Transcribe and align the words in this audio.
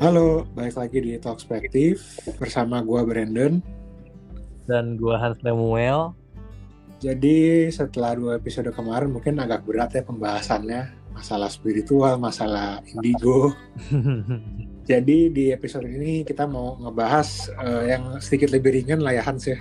Halo, 0.00 0.48
balik 0.56 0.80
lagi 0.80 0.96
di 1.04 1.12
Talkspektif 1.20 2.24
bersama 2.40 2.80
gua 2.80 3.04
Brandon. 3.04 3.60
dan 4.64 4.96
gua 4.96 5.20
Hans 5.20 5.36
Lemuel. 5.44 6.16
Jadi 7.04 7.68
setelah 7.68 8.16
dua 8.16 8.32
episode 8.40 8.72
kemarin 8.72 9.12
mungkin 9.12 9.36
agak 9.36 9.60
berat 9.68 9.92
ya 9.92 10.00
pembahasannya 10.00 10.88
masalah 11.12 11.52
spiritual, 11.52 12.16
masalah 12.16 12.80
indigo. 12.88 13.52
Jadi 14.90 15.28
di 15.36 15.52
episode 15.52 15.84
ini 15.84 16.24
kita 16.24 16.48
mau 16.48 16.80
ngebahas 16.80 17.52
eh, 17.60 17.92
yang 17.92 18.16
sedikit 18.24 18.56
lebih 18.56 18.80
ringan 18.80 19.04
lah 19.04 19.12
ya 19.12 19.20
Hans 19.20 19.52
ya. 19.52 19.60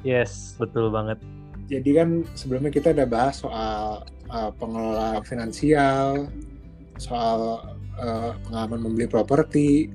yes, 0.00 0.56
betul 0.56 0.88
banget. 0.88 1.20
Jadi 1.68 2.00
kan 2.00 2.24
sebelumnya 2.32 2.72
kita 2.72 2.96
udah 2.96 3.04
bahas 3.04 3.44
soal 3.44 4.08
eh, 4.24 4.50
pengelola 4.56 5.20
finansial, 5.20 6.32
soal 6.96 7.60
eh, 8.00 8.32
pengalaman 8.48 8.80
membeli 8.88 9.06
properti. 9.06 9.92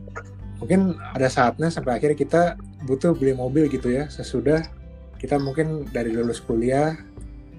Mungkin 0.61 0.95
ada 1.11 1.27
saatnya 1.27 1.67
sampai 1.67 1.99
akhirnya 1.99 2.15
kita 2.15 2.43
butuh 2.85 3.17
beli 3.17 3.33
mobil 3.35 3.67
gitu 3.67 3.91
ya 3.91 4.07
sesudah 4.07 4.61
kita 5.17 5.41
mungkin 5.41 5.89
dari 5.89 6.13
lulus 6.13 6.37
kuliah 6.39 6.93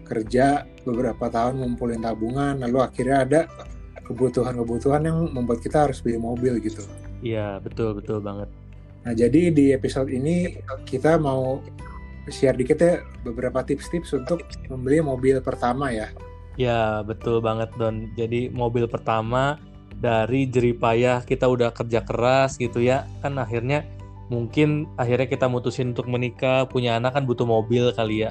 kerja 0.06 0.62
beberapa 0.87 1.27
tahun 1.27 1.59
ngumpulin 1.59 1.98
tabungan 1.98 2.62
lalu 2.62 2.78
akhirnya 2.78 3.18
ada 3.27 3.40
kebutuhan-kebutuhan 4.06 5.02
yang 5.02 5.18
membuat 5.34 5.59
kita 5.59 5.90
harus 5.90 5.98
beli 5.98 6.14
mobil 6.14 6.62
gitu. 6.62 6.87
Iya, 7.26 7.59
betul 7.59 7.98
betul 7.98 8.23
banget. 8.23 8.46
Nah 9.02 9.12
jadi 9.18 9.51
di 9.51 9.74
episode 9.74 10.06
ini 10.15 10.62
kita 10.87 11.18
mau 11.18 11.59
share 12.30 12.54
dikit 12.54 12.78
ya 12.78 13.02
beberapa 13.26 13.66
tips-tips 13.66 14.15
untuk 14.15 14.46
membeli 14.70 15.02
mobil 15.02 15.42
pertama 15.42 15.90
ya. 15.90 16.06
Ya, 16.56 17.02
betul 17.02 17.42
banget 17.42 17.68
Don. 17.76 18.15
Jadi 18.15 18.48
mobil 18.48 18.87
pertama 18.87 19.59
dari 20.00 20.48
jeripayah 20.48 21.24
kita 21.24 21.48
udah 21.48 21.73
kerja 21.73 22.04
keras 22.04 22.60
gitu 22.60 22.82
ya. 22.84 23.09
Kan 23.24 23.40
akhirnya 23.40 23.84
mungkin 24.26 24.90
akhirnya 24.98 25.26
kita 25.30 25.46
mutusin 25.46 25.95
untuk 25.95 26.10
menikah, 26.10 26.66
punya 26.66 26.98
anak 26.98 27.15
kan 27.15 27.24
butuh 27.24 27.46
mobil 27.46 27.90
kali 27.95 28.26
ya. 28.26 28.30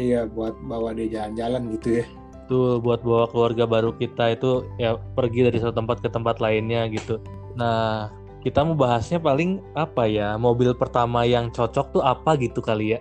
Iya 0.00 0.24
buat 0.28 0.56
bawa 0.64 0.96
dia 0.96 1.08
jalan-jalan 1.08 1.72
gitu 1.76 2.00
ya. 2.00 2.04
Tuh 2.48 2.80
buat 2.80 3.04
bawa 3.04 3.28
keluarga 3.28 3.64
baru 3.68 3.92
kita 3.96 4.36
itu 4.36 4.66
ya 4.80 4.96
pergi 5.16 5.48
dari 5.48 5.58
satu 5.60 5.76
tempat 5.76 6.00
ke 6.00 6.08
tempat 6.08 6.40
lainnya 6.40 6.88
gitu. 6.88 7.20
Nah, 7.56 8.08
kita 8.42 8.64
mau 8.66 8.74
bahasnya 8.74 9.22
paling 9.22 9.62
apa 9.78 10.08
ya? 10.08 10.34
Mobil 10.40 10.74
pertama 10.74 11.22
yang 11.22 11.52
cocok 11.52 11.86
tuh 11.94 12.02
apa 12.02 12.34
gitu 12.40 12.58
kali 12.58 12.98
ya? 12.98 13.00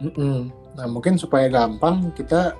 Mm-mm. 0.00 0.50
Nah 0.74 0.86
mungkin 0.90 1.14
supaya 1.18 1.46
gampang 1.50 2.10
kita 2.14 2.54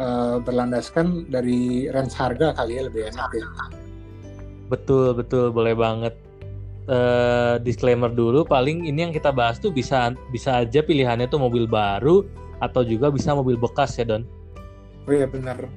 eh, 0.00 0.36
berlandaskan 0.40 1.28
dari 1.28 1.88
range 1.88 2.16
harga 2.16 2.56
kali 2.56 2.80
ya 2.80 2.82
lebih 2.88 3.02
enak 3.12 3.30
ya. 3.36 3.46
Betul, 4.72 5.12
betul, 5.12 5.52
boleh 5.52 5.76
banget. 5.76 6.16
Eh, 6.88 7.54
disclaimer 7.62 8.10
dulu, 8.10 8.42
paling 8.42 8.88
ini 8.88 9.06
yang 9.06 9.12
kita 9.14 9.30
bahas 9.30 9.60
tuh 9.60 9.70
bisa 9.70 10.10
bisa 10.32 10.64
aja 10.64 10.82
pilihannya 10.82 11.28
tuh 11.30 11.38
mobil 11.38 11.68
baru 11.68 12.26
atau 12.58 12.82
juga 12.82 13.12
bisa 13.12 13.36
mobil 13.36 13.54
bekas 13.54 14.00
ya 14.00 14.08
Don. 14.08 14.24
Oh 15.06 15.12
iya 15.12 15.28
benar. 15.30 15.68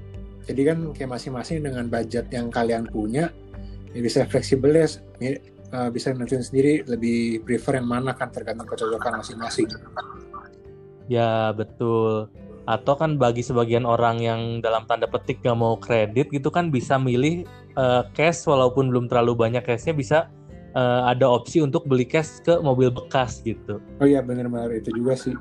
Jadi 0.49 0.61
kan 0.65 0.77
kayak 0.95 1.11
masing-masing 1.13 1.61
dengan 1.61 1.91
budget 1.91 2.25
yang 2.33 2.49
kalian 2.49 2.89
punya, 2.89 3.29
ya 3.93 3.99
bisa 4.01 4.25
fleksibel 4.25 4.73
ya, 4.73 4.87
eh, 5.21 5.89
bisa 5.93 6.09
nentuin 6.15 6.41
sendiri 6.41 6.87
lebih 6.89 7.45
prefer 7.45 7.83
yang 7.83 7.89
mana 7.89 8.17
kan 8.17 8.33
tergantung 8.33 8.65
kecocokan 8.65 9.21
masing-masing. 9.21 9.69
Ya 11.11 11.53
betul. 11.53 12.33
Atau 12.65 12.97
kan 12.97 13.21
bagi 13.21 13.45
sebagian 13.45 13.85
orang 13.85 14.23
yang 14.25 14.41
dalam 14.57 14.89
tanda 14.89 15.05
petik 15.05 15.45
nggak 15.45 15.57
mau 15.57 15.77
kredit 15.77 16.33
gitu 16.33 16.49
kan 16.49 16.73
bisa 16.73 16.97
milih 16.97 17.45
eh, 17.75 18.03
cash 18.15 18.47
walaupun 18.47 18.89
belum 18.89 19.05
terlalu 19.11 19.35
banyak 19.35 19.63
cashnya 19.63 19.93
bisa 19.93 20.17
eh, 20.73 21.01
ada 21.05 21.27
opsi 21.29 21.61
untuk 21.61 21.85
beli 21.85 22.07
cash 22.07 22.41
ke 22.41 22.59
mobil 22.63 22.89
bekas 22.89 23.43
gitu. 23.43 23.83
Oh 23.99 24.07
iya 24.07 24.23
benar-benar 24.23 24.71
itu 24.73 24.91
juga 24.95 25.15
sih. 25.15 25.35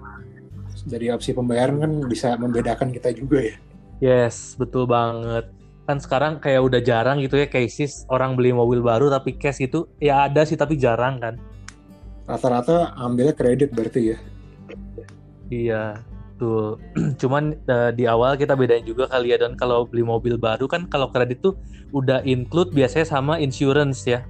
Dari 0.84 1.08
opsi 1.08 1.32
pembayaran 1.32 1.80
kan 1.80 1.92
bisa 2.04 2.36
membedakan 2.36 2.92
kita 2.92 3.14
juga 3.16 3.40
ya. 3.40 3.56
Yes, 4.02 4.58
betul 4.58 4.84
banget. 4.84 5.48
Kan 5.84 6.00
sekarang 6.00 6.40
kayak 6.40 6.60
udah 6.64 6.80
jarang 6.80 7.20
gitu 7.20 7.40
ya 7.40 7.48
cases 7.48 8.04
orang 8.08 8.36
beli 8.36 8.52
mobil 8.52 8.80
baru 8.84 9.08
tapi 9.08 9.36
cash 9.36 9.64
itu 9.64 9.88
ya 10.00 10.28
ada 10.28 10.44
sih 10.44 10.58
tapi 10.60 10.76
jarang 10.76 11.20
kan. 11.20 11.34
Rata-rata 12.24 12.96
ambilnya 12.96 13.36
kredit 13.36 13.72
berarti 13.72 14.16
ya. 14.16 14.18
Iya, 15.52 15.82
betul. 16.44 16.66
Cuman 17.20 17.56
eh, 17.56 17.90
di 17.96 18.04
awal 18.04 18.36
kita 18.36 18.52
bedain 18.52 18.84
juga 18.84 19.08
kali 19.08 19.32
ya 19.32 19.40
Don 19.40 19.56
kalau 19.56 19.88
beli 19.88 20.04
mobil 20.04 20.36
baru 20.36 20.68
kan 20.68 20.84
kalau 20.92 21.08
kredit 21.08 21.40
tuh 21.40 21.56
udah 21.96 22.20
include 22.28 22.76
biasanya 22.76 23.08
sama 23.08 23.40
insurance 23.40 24.04
ya. 24.04 24.20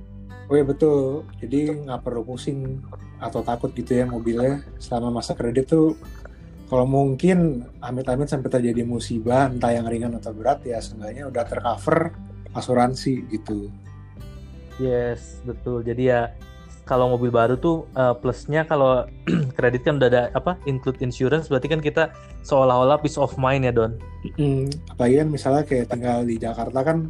Oh 0.47 0.55
iya 0.55 0.65
betul. 0.65 1.27
Jadi 1.43 1.75
nggak 1.89 2.01
perlu 2.07 2.23
pusing 2.23 2.79
atau 3.19 3.41
takut 3.43 3.73
gitu 3.73 3.97
ya 3.97 4.05
mobilnya 4.05 4.61
selama 4.77 5.19
masa 5.19 5.33
kredit 5.33 5.73
tuh 5.73 5.97
kalau 6.69 6.85
mungkin 6.85 7.65
amit-amit 7.81 8.29
sampai 8.29 8.51
terjadi 8.53 8.85
musibah 8.85 9.49
entah 9.49 9.73
yang 9.73 9.89
ringan 9.89 10.17
atau 10.17 10.33
berat 10.37 10.65
ya 10.65 10.81
seenggaknya 10.81 11.29
udah 11.29 11.45
tercover 11.45 12.13
asuransi 12.55 13.27
gitu. 13.33 13.69
Yes, 14.79 15.39
betul. 15.47 15.87
Jadi 15.87 16.11
ya 16.11 16.35
kalau 16.85 17.17
mobil 17.17 17.33
baru 17.33 17.57
tuh 17.57 17.89
eh, 17.97 18.15
plusnya 18.21 18.69
kalau 18.69 19.09
kredit 19.57 19.85
kan 19.89 19.97
udah 19.97 20.09
ada 20.09 20.23
apa 20.37 20.61
include 20.69 21.01
insurance 21.01 21.49
berarti 21.49 21.69
kan 21.73 21.81
kita 21.81 22.13
seolah-olah 22.45 23.01
peace 23.01 23.17
of 23.17 23.33
mind 23.41 23.65
ya 23.65 23.73
Don. 23.73 23.97
Mm, 24.37 24.69
apalagi 24.93 25.15
kan 25.25 25.29
misalnya 25.33 25.63
kayak 25.65 25.87
tinggal 25.93 26.23
di 26.25 26.37
Jakarta 26.37 26.81
kan 26.85 27.09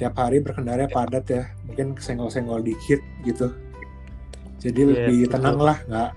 tiap 0.00 0.16
hari 0.16 0.40
berkendara 0.40 0.88
padat 0.88 1.24
ya 1.28 1.42
mungkin 1.68 1.94
kesenggol-senggol 1.94 2.64
dikit 2.64 3.00
gitu. 3.22 3.52
Jadi 4.58 4.80
Yes, 4.80 4.90
lebih 4.96 5.18
betul. 5.28 5.32
tenang 5.36 5.58
lah 5.60 5.78
nggak 5.86 6.10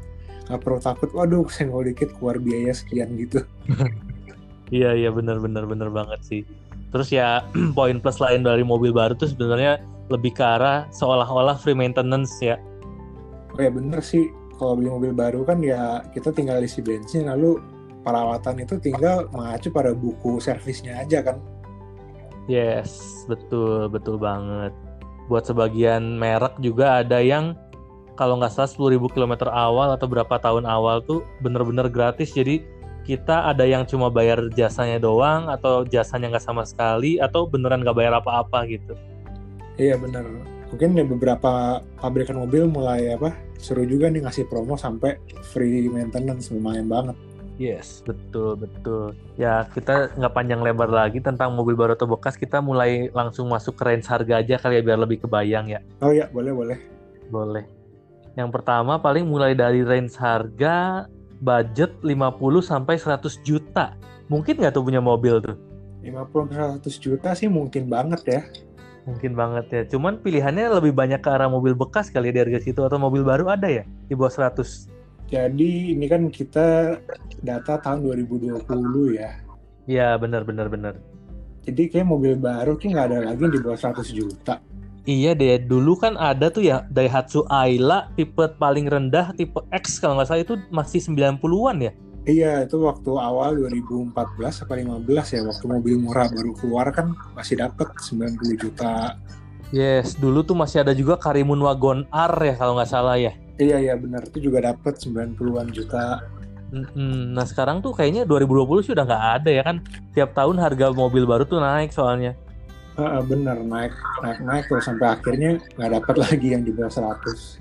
nggak 0.45 0.59
perlu 0.61 0.79
takut 0.79 1.09
waduh 1.11 1.43
kesenggol 1.43 1.83
dikit 1.83 2.09
keluar 2.15 2.39
biaya 2.39 2.71
sekian 2.73 3.13
gitu. 3.19 3.43
Iya 4.73 4.97
iya 4.97 5.13
benar 5.13 5.37
benar 5.37 5.69
benar 5.69 5.93
banget 5.93 6.25
sih. 6.25 6.41
Terus 6.89 7.13
ya 7.13 7.45
poin 7.77 8.01
plus 8.01 8.17
lain 8.17 8.41
dari 8.41 8.65
mobil 8.65 8.89
baru 8.89 9.13
tuh 9.13 9.29
sebenarnya 9.29 9.77
lebih 10.09 10.33
ke 10.33 10.41
arah 10.41 10.89
seolah-olah 10.89 11.57
free 11.61 11.77
maintenance 11.77 12.33
ya. 12.41 12.57
Oh 13.55 13.61
ya 13.63 13.71
bener 13.71 14.03
sih, 14.03 14.35
kalau 14.59 14.75
beli 14.75 14.91
mobil 14.91 15.11
baru 15.15 15.47
kan 15.47 15.63
ya 15.63 16.03
kita 16.11 16.35
tinggal 16.35 16.59
isi 16.59 16.83
bensin 16.83 17.31
lalu 17.31 17.55
perawatan 18.03 18.59
itu 18.59 18.75
tinggal 18.83 19.31
mengacu 19.31 19.71
pada 19.71 19.95
buku 19.95 20.43
servisnya 20.43 20.99
aja 20.99 21.23
kan. 21.23 21.39
Yes, 22.51 23.23
betul, 23.25 23.89
betul 23.89 24.19
banget. 24.21 24.75
Buat 25.31 25.49
sebagian 25.49 26.19
merek 26.21 26.59
juga 26.61 27.01
ada 27.01 27.17
yang 27.23 27.57
kalau 28.19 28.37
nggak 28.37 28.53
salah 28.53 28.69
10.000 28.69 29.01
km 29.11 29.49
awal 29.49 29.91
atau 29.95 30.05
berapa 30.05 30.35
tahun 30.37 30.67
awal 30.69 31.01
tuh 31.01 31.25
bener-bener 31.41 31.89
gratis. 31.89 32.35
Jadi 32.35 32.61
kita 33.07 33.49
ada 33.49 33.65
yang 33.65 33.87
cuma 33.89 34.13
bayar 34.13 34.45
jasanya 34.53 35.01
doang 35.01 35.49
atau 35.49 35.81
jasanya 35.87 36.37
nggak 36.37 36.45
sama 36.45 36.67
sekali 36.67 37.17
atau 37.17 37.49
beneran 37.49 37.81
nggak 37.81 37.97
bayar 37.97 38.13
apa-apa 38.21 38.69
gitu. 38.69 38.93
Iya 39.81 39.97
bener. 39.97 40.54
Mungkin 40.73 40.97
beberapa 41.17 41.81
pabrikan 42.01 42.41
mobil 42.41 42.65
mulai 42.65 43.13
apa 43.13 43.35
seru 43.61 43.85
juga 43.85 44.09
nih 44.09 44.25
ngasih 44.25 44.49
promo 44.49 44.75
sampai 44.75 45.17
free 45.53 45.87
maintenance 45.89 46.49
lumayan 46.49 46.89
banget. 46.89 47.15
Yes, 47.55 48.03
betul, 48.03 48.59
betul. 48.59 49.15
Ya, 49.39 49.63
kita 49.71 50.11
nggak 50.19 50.33
panjang 50.35 50.59
lebar 50.59 50.91
lagi 50.91 51.23
tentang 51.23 51.55
mobil 51.55 51.71
baru 51.71 51.95
atau 51.95 52.03
bekas. 52.03 52.35
Kita 52.35 52.59
mulai 52.59 53.07
langsung 53.15 53.47
masuk 53.47 53.79
ke 53.79 53.83
range 53.87 54.11
harga 54.11 54.43
aja 54.43 54.55
kali 54.59 54.79
ya 54.79 54.83
biar 54.83 54.99
lebih 54.99 55.23
kebayang 55.23 55.71
ya. 55.71 55.79
Oh 56.03 56.11
ya 56.11 56.27
boleh 56.35 56.51
boleh. 56.51 56.77
Boleh. 57.31 57.63
Yang 58.35 58.49
pertama 58.59 58.99
paling 58.99 59.23
mulai 59.23 59.55
dari 59.55 59.87
range 59.87 60.19
harga 60.19 61.07
budget 61.39 61.95
50 62.03 62.11
sampai 62.59 62.99
100 62.99 63.39
juta. 63.47 63.95
Mungkin 64.27 64.59
nggak 64.59 64.75
tuh 64.75 64.83
punya 64.83 64.99
mobil 64.99 65.39
tuh? 65.39 65.55
50 66.03 66.83
100 66.83 66.83
juta 66.99 67.31
sih 67.31 67.47
mungkin 67.47 67.87
banget 67.87 68.21
ya. 68.27 68.41
Mungkin 69.05 69.37
banget 69.37 69.65
ya. 69.69 69.81
Cuman 69.85 70.17
pilihannya 70.19 70.81
lebih 70.81 70.93
banyak 70.93 71.21
ke 71.21 71.29
arah 71.29 71.45
mobil 71.45 71.77
bekas 71.77 72.09
kali 72.09 72.33
ya 72.33 72.41
di 72.41 72.41
harga 72.41 72.59
situ 72.65 72.81
atau 72.81 72.97
mobil 72.97 73.21
baru 73.21 73.53
ada 73.53 73.69
ya 73.69 73.83
di 74.09 74.13
bawah 74.17 74.33
100. 74.33 74.89
Jadi 75.29 75.97
ini 75.97 76.05
kan 76.05 76.29
kita 76.29 76.97
data 77.41 77.81
tahun 77.81 78.05
2020 78.25 78.61
ya. 79.17 79.41
Iya, 79.85 80.17
benar 80.17 80.45
benar 80.45 80.69
benar. 80.69 80.93
Jadi 81.65 81.89
kayak 81.89 82.09
mobil 82.09 82.37
baru 82.37 82.77
tuh 82.77 82.93
nggak 82.93 83.05
ada 83.09 83.19
lagi 83.33 83.45
di 83.49 83.57
bawah 83.61 83.77
100 83.77 84.13
juta. 84.13 84.61
Iya 85.05 85.37
deh, 85.37 85.61
dulu 85.61 86.01
kan 86.01 86.17
ada 86.17 86.49
tuh 86.49 86.65
ya 86.65 86.81
Daihatsu 86.89 87.45
Ayla 87.45 88.09
tipe 88.17 88.41
paling 88.57 88.89
rendah 88.89 89.37
tipe 89.37 89.61
X 89.69 90.01
kalau 90.01 90.17
nggak 90.17 90.33
salah 90.33 90.41
itu 90.41 90.57
masih 90.73 90.97
90-an 90.97 91.77
ya. 91.77 91.91
Iya, 92.25 92.65
itu 92.65 92.81
waktu 92.81 93.11
awal 93.21 93.61
2014 93.61 94.65
apa 94.65 94.73
15 94.73 95.05
ya, 95.29 95.41
waktu 95.45 95.65
mobil 95.69 95.95
murah 96.01 96.25
baru 96.25 96.57
keluar 96.57 96.89
kan 96.89 97.13
masih 97.37 97.61
dapet 97.61 97.85
90 98.01 98.57
juta. 98.57 99.13
Yes, 99.69 100.17
dulu 100.17 100.41
tuh 100.41 100.57
masih 100.57 100.81
ada 100.81 100.97
juga 100.97 101.21
Karimun 101.21 101.61
Wagon 101.61 102.09
R 102.09 102.33
ya 102.41 102.57
kalau 102.57 102.81
nggak 102.81 102.89
salah 102.89 103.13
ya. 103.21 103.37
Iya, 103.61 103.77
iya 103.77 103.93
benar, 103.93 104.25
itu 104.25 104.49
juga 104.49 104.73
dapet 104.73 104.97
90-an 104.97 105.69
juta. 105.69 106.25
Mm-mm. 106.73 107.37
Nah 107.37 107.45
sekarang 107.45 107.85
tuh 107.85 107.93
kayaknya 107.93 108.25
2020 108.25 108.89
sih 108.89 108.91
udah 108.97 109.05
nggak 109.05 109.25
ada 109.41 109.49
ya 109.53 109.61
kan. 109.61 109.77
Tiap 110.17 110.33
tahun 110.33 110.57
harga 110.57 110.97
mobil 110.97 111.29
baru 111.29 111.45
tuh 111.45 111.61
naik 111.61 111.93
soalnya. 111.93 112.33
Uh, 112.95 113.19
bener 113.27 113.59
naik 113.59 113.91
naik 114.23 114.39
naik 114.39 114.63
tuh 114.71 114.79
sampai 114.79 115.19
akhirnya 115.19 115.59
nggak 115.75 115.99
dapat 115.99 116.15
lagi 116.15 116.47
yang 116.55 116.63
di 116.63 116.71
bawah 116.71 117.11
100 117.11 117.59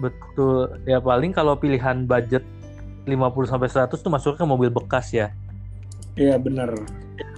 betul 0.00 0.72
ya 0.88 0.96
paling 0.96 1.32
kalau 1.36 1.56
pilihan 1.60 2.08
budget 2.08 2.40
50 3.06 3.46
sampai 3.46 3.70
100 3.70 3.94
tuh 3.94 4.10
masuk 4.10 4.34
ke 4.34 4.44
mobil 4.44 4.68
bekas 4.68 5.14
ya? 5.14 5.30
Iya 6.18 6.36
bener. 6.42 6.74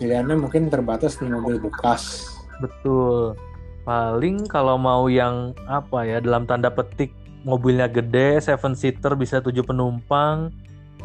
Pilihannya 0.01 0.41
mungkin 0.41 0.73
terbatas 0.73 1.21
di 1.21 1.29
mobil 1.29 1.61
bekas. 1.61 2.33
Betul. 2.59 3.37
Paling 3.85 4.49
kalau 4.49 4.81
mau 4.81 5.07
yang 5.13 5.53
apa 5.69 6.09
ya 6.09 6.19
dalam 6.25 6.49
tanda 6.49 6.73
petik 6.73 7.13
mobilnya 7.47 7.87
gede 7.87 8.43
seven 8.43 8.75
seater 8.75 9.15
bisa 9.15 9.39
tujuh 9.39 9.63
penumpang 9.63 10.51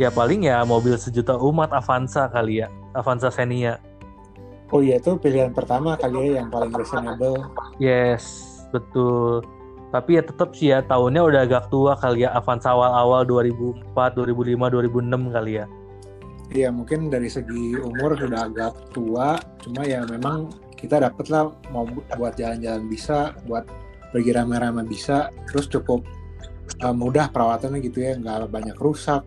ya 0.01 0.09
paling 0.09 0.49
ya 0.49 0.65
mobil 0.65 0.97
sejuta 0.97 1.37
umat 1.37 1.69
Avanza 1.71 2.25
kali 2.27 2.65
ya 2.65 2.67
Avanza 2.97 3.29
Xenia. 3.29 3.77
Oh 4.73 4.81
iya 4.81 4.97
itu 4.97 5.13
pilihan 5.21 5.53
pertama 5.53 5.93
kali 5.93 6.33
ya 6.33 6.41
yang 6.41 6.49
paling 6.49 6.73
reasonable. 6.73 7.45
Yes 7.77 8.49
betul 8.73 9.45
tapi 9.93 10.17
ya 10.17 10.25
tetap 10.25 10.57
sih 10.57 10.73
ya 10.73 10.81
tahunnya 10.81 11.21
udah 11.21 11.41
agak 11.45 11.69
tua 11.69 11.93
kali 11.93 12.25
ya 12.25 12.33
Avanza 12.33 12.73
awal-awal 12.73 13.29
2004 13.29 13.93
2005 13.93 14.57
2006 14.57 15.37
kali 15.37 15.51
ya. 15.61 15.65
Iya 16.49 16.69
mungkin 16.73 17.13
dari 17.13 17.29
segi 17.29 17.77
umur 17.77 18.17
sudah 18.17 18.49
agak 18.49 18.73
tua 18.89 19.37
cuma 19.61 19.85
ya 19.85 20.01
memang 20.09 20.49
kita 20.73 20.97
dapet 20.97 21.29
lah 21.29 21.53
mau 21.69 21.85
buat 22.17 22.33
jalan-jalan 22.33 22.89
bisa 22.89 23.37
buat 23.45 23.69
pergi 24.09 24.33
rame-rame 24.33 24.81
bisa 24.89 25.29
terus 25.49 25.69
cukup 25.69 26.01
uh, 26.81 26.93
mudah 26.93 27.29
perawatannya 27.29 27.79
gitu 27.85 28.01
ya 28.01 28.17
nggak 28.17 28.49
banyak 28.49 28.77
rusak 28.81 29.21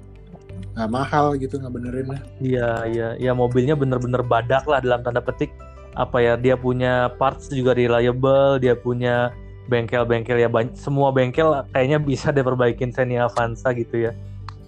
nggak 0.75 0.91
mahal 0.91 1.35
gitu 1.39 1.57
nggak 1.57 1.73
benerin 1.73 2.07
iya 2.43 2.85
iya 2.85 3.09
ya 3.17 3.33
mobilnya 3.33 3.79
bener-bener 3.79 4.21
badak 4.27 4.67
lah 4.67 4.83
dalam 4.83 5.07
tanda 5.07 5.23
petik. 5.23 5.55
Apa 5.97 6.21
ya 6.21 6.37
dia 6.37 6.61
punya 6.61 7.09
parts 7.17 7.49
juga 7.49 7.73
reliable 7.73 8.61
dia 8.61 8.77
punya 8.77 9.33
bengkel-bengkel 9.67 10.39
ya 10.39 10.49
banyak 10.51 10.75
semua 10.79 11.11
bengkel 11.11 11.53
kayaknya 11.75 11.99
bisa 12.03 12.29
diperbaikin 12.31 12.91
Xenia 12.91 13.27
Avanza 13.27 13.71
gitu 13.75 14.11
ya. 14.11 14.13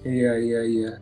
Iya 0.06 0.32
iya 0.38 0.60
iya. 0.66 0.92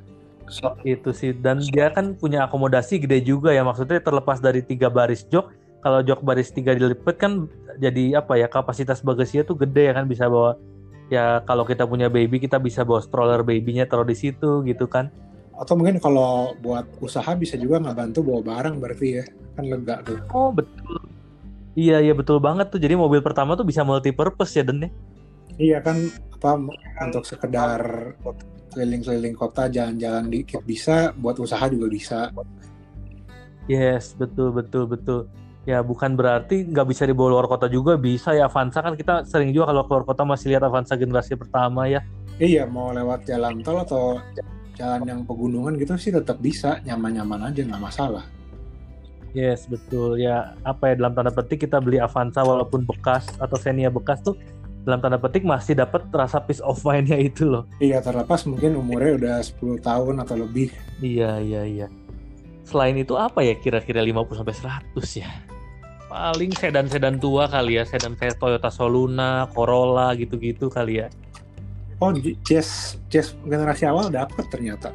So, 0.46 0.78
itu 0.87 1.10
sih 1.10 1.34
dan 1.34 1.58
dia 1.58 1.90
kan 1.90 2.14
punya 2.14 2.46
akomodasi 2.46 3.02
gede 3.02 3.19
juga 3.26 3.50
ya 3.50 3.66
maksudnya 3.66 3.98
terlepas 3.98 4.38
dari 4.38 4.62
tiga 4.62 4.87
baris 4.87 5.26
jok 5.26 5.50
kalau 5.82 6.06
jok 6.06 6.22
baris 6.22 6.54
tiga 6.54 6.70
dilipat 6.75 7.19
kan 7.19 7.50
jadi 7.82 8.22
apa 8.22 8.38
ya 8.38 8.46
kapasitas 8.46 9.02
bagasinya 9.02 9.43
tuh 9.43 9.58
gede 9.58 9.90
ya 9.90 9.94
kan 9.94 10.06
bisa 10.06 10.31
bawa 10.31 10.54
ya 11.10 11.43
kalau 11.46 11.62
kita 11.62 11.87
punya 11.87 12.10
baby 12.10 12.43
kita 12.43 12.58
bisa 12.58 12.82
bawa 12.82 13.02
stroller 13.02 13.46
babynya 13.46 13.87
taruh 13.87 14.06
di 14.06 14.19
situ 14.19 14.66
gitu 14.66 14.90
kan 14.90 15.10
atau 15.56 15.78
mungkin 15.78 16.02
kalau 16.02 16.52
buat 16.60 16.84
usaha 17.00 17.32
bisa 17.38 17.56
juga 17.56 17.81
nggak 17.81 17.96
bantu 17.96 18.19
bawa 18.26 18.40
barang 18.43 18.76
berarti 18.82 19.06
ya 19.22 19.25
kan 19.54 19.64
lega 19.70 20.02
tuh 20.02 20.19
oh 20.34 20.50
betul 20.50 21.06
Iya 21.76 22.00
iya 22.00 22.17
betul 22.17 22.40
banget 22.40 22.73
tuh. 22.73 22.81
Jadi 22.81 22.96
mobil 22.96 23.20
pertama 23.20 23.52
tuh 23.52 23.69
bisa 23.69 23.84
multi 23.84 24.11
purpose 24.11 24.56
ya 24.56 24.64
Den 24.64 24.88
ya? 24.88 24.90
Iya 25.56 25.78
kan 25.84 25.96
apa 26.32 26.56
untuk 27.05 27.25
sekedar 27.28 27.81
keliling-keliling 28.73 29.37
kota 29.37 29.69
jalan-jalan 29.69 30.28
dikit 30.28 30.64
bisa, 30.64 31.12
buat 31.17 31.37
usaha 31.37 31.64
juga 31.69 31.87
bisa. 31.93 32.32
Yes 33.69 34.17
betul 34.17 34.56
betul 34.56 34.88
betul. 34.88 35.20
Ya 35.67 35.82
bukan 35.82 36.14
berarti 36.14 36.64
nggak 36.64 36.87
bisa 36.88 37.02
dibawa 37.05 37.37
luar 37.37 37.46
kota 37.50 37.67
juga 37.67 37.99
bisa 37.99 38.32
ya 38.32 38.46
Avanza 38.46 38.81
kan 38.81 38.94
kita 38.94 39.26
sering 39.26 39.50
juga 39.50 39.75
kalau 39.75 39.82
keluar 39.84 40.05
kota 40.06 40.22
masih 40.22 40.55
lihat 40.55 40.62
Avanza 40.64 40.94
generasi 40.96 41.34
pertama 41.37 41.90
ya. 41.90 42.00
Iya 42.38 42.69
mau 42.69 42.93
lewat 42.93 43.26
jalan 43.26 43.64
tol 43.64 43.81
atau 43.82 44.20
jalan 44.76 45.02
yang 45.08 45.20
pegunungan 45.25 45.75
gitu 45.81 45.96
sih 45.96 46.12
tetap 46.12 46.38
bisa 46.38 46.79
nyaman-nyaman 46.84 47.50
aja 47.50 47.61
nggak 47.64 47.82
masalah. 47.82 48.25
Yes, 49.32 49.67
betul. 49.67 50.20
Ya, 50.20 50.55
apa 50.62 50.93
ya 50.93 51.00
dalam 51.00 51.12
tanda 51.17 51.32
petik 51.32 51.67
kita 51.67 51.82
beli 51.82 51.99
Avanza 51.99 52.44
walaupun 52.44 52.87
bekas 52.87 53.26
atau 53.40 53.56
Xenia 53.58 53.90
bekas 53.90 54.23
tuh 54.23 54.38
dalam 54.87 55.02
tanda 55.02 55.19
petik 55.19 55.43
masih 55.43 55.75
dapat 55.75 56.06
rasa 56.14 56.38
peace 56.38 56.62
of 56.62 56.78
mind-nya 56.87 57.19
itu 57.19 57.43
loh. 57.43 57.67
Iya, 57.82 57.99
terlepas 57.99 58.46
mungkin 58.46 58.78
umurnya 58.78 59.12
udah 59.19 59.37
10 59.43 59.82
tahun 59.82 60.14
atau 60.23 60.38
lebih. 60.38 60.70
Iya, 61.02 61.43
iya, 61.43 61.62
iya. 61.67 61.87
Selain 62.62 62.94
itu 62.94 63.19
apa 63.19 63.43
ya 63.43 63.58
kira-kira 63.58 63.99
50 64.02 64.38
sampai 64.38 64.55
100 64.55 65.23
ya? 65.23 65.31
Paling 66.06 66.55
sedan-sedan 66.55 67.19
tua 67.19 67.50
kali 67.50 67.82
ya, 67.82 67.84
sedan 67.84 68.14
kayak 68.14 68.38
Toyota 68.38 68.70
Soluna, 68.70 69.50
Corolla 69.50 70.14
gitu-gitu 70.14 70.70
kali 70.70 71.02
ya. 71.02 71.11
Oh, 71.99 72.14
Jazz 72.46 73.00
Jazz 73.11 73.34
generasi 73.43 73.90
awal 73.90 74.12
dapat 74.12 74.46
ternyata. 74.52 74.94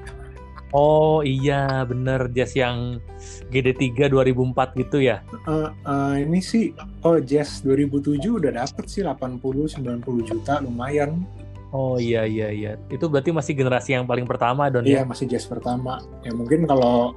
Oh 0.71 1.19
iya 1.19 1.83
bener 1.83 2.31
Jazz 2.31 2.55
yang 2.55 3.03
GD3 3.51 4.07
2004 4.07 4.79
gitu 4.79 5.03
ya? 5.03 5.19
Uh, 5.43 5.67
uh, 5.83 6.15
ini 6.15 6.39
sih 6.39 6.71
oh 7.03 7.19
Jazz 7.19 7.59
2007 7.67 8.23
udah 8.39 8.51
dapet 8.63 8.85
sih 8.87 9.03
80-90 9.03 9.83
juta 10.23 10.63
lumayan. 10.63 11.27
Oh 11.71 11.99
iya 11.99 12.27
iya 12.27 12.51
iya 12.51 12.71
itu 12.91 13.07
berarti 13.07 13.31
masih 13.31 13.55
generasi 13.55 13.95
yang 13.95 14.03
paling 14.07 14.27
pertama 14.27 14.67
don 14.67 14.83
Iya 14.83 15.03
ya? 15.03 15.07
masih 15.07 15.27
Jazz 15.27 15.43
pertama. 15.47 15.99
Ya 16.23 16.31
mungkin 16.31 16.63
kalau 16.63 17.15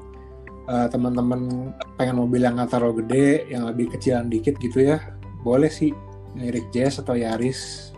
uh, 0.66 0.86
teman-teman 0.90 1.70
pengen 1.94 2.18
mobil 2.18 2.42
yang 2.42 2.58
nggak 2.58 2.74
terlalu 2.74 3.06
gede, 3.06 3.54
yang 3.54 3.70
lebih 3.70 3.94
kecilan 3.94 4.26
dikit 4.26 4.58
gitu 4.58 4.82
ya, 4.82 4.98
boleh 5.46 5.70
sih 5.70 5.94
lirik 6.34 6.66
Jazz 6.74 6.98
atau 6.98 7.14
Yaris 7.14 7.93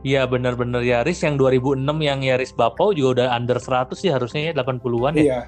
Iya 0.00 0.24
benar-benar 0.24 0.80
Yaris 0.80 1.20
yang 1.20 1.36
2006 1.36 1.76
yang 2.00 2.24
Yaris 2.24 2.56
Bapau 2.56 2.96
juga 2.96 3.20
udah 3.20 3.36
under 3.36 3.60
100 3.60 3.92
sih 4.00 4.08
harusnya 4.08 4.48
ya 4.48 4.52
80-an 4.56 5.12
ya. 5.20 5.24
Iya. 5.24 5.40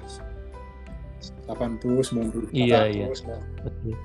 80 1.49 2.53
90. 2.53 2.53
Iya 2.53 2.79
iya. 2.85 3.07
Betul. 3.09 3.97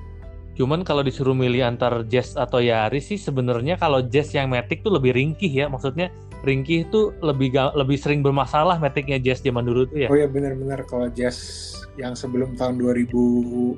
Cuman 0.57 0.81
kalau 0.83 1.05
disuruh 1.05 1.37
milih 1.37 1.63
antar 1.63 2.03
Jazz 2.09 2.33
atau 2.33 2.59
Yaris 2.59 3.13
sih 3.13 3.21
sebenarnya 3.21 3.77
kalau 3.77 4.01
Jazz 4.01 4.33
yang 4.33 4.49
Matic 4.49 4.81
tuh 4.81 4.97
lebih 4.97 5.13
ringkih 5.13 5.53
ya. 5.53 5.69
Maksudnya 5.69 6.09
ringkih 6.41 6.89
tuh 6.89 7.13
lebih 7.21 7.53
lebih 7.77 8.01
sering 8.01 8.25
bermasalah 8.25 8.81
Maticnya 8.81 9.21
Jazz 9.21 9.45
zaman 9.45 9.69
dulu 9.69 9.85
tuh 9.85 10.03
ya. 10.03 10.09
Oh 10.09 10.17
iya 10.17 10.25
benar-benar 10.25 10.81
kalau 10.89 11.07
Jazz 11.13 11.77
yang 11.95 12.17
sebelum 12.17 12.57
tahun 12.57 12.81
2008 12.81 13.77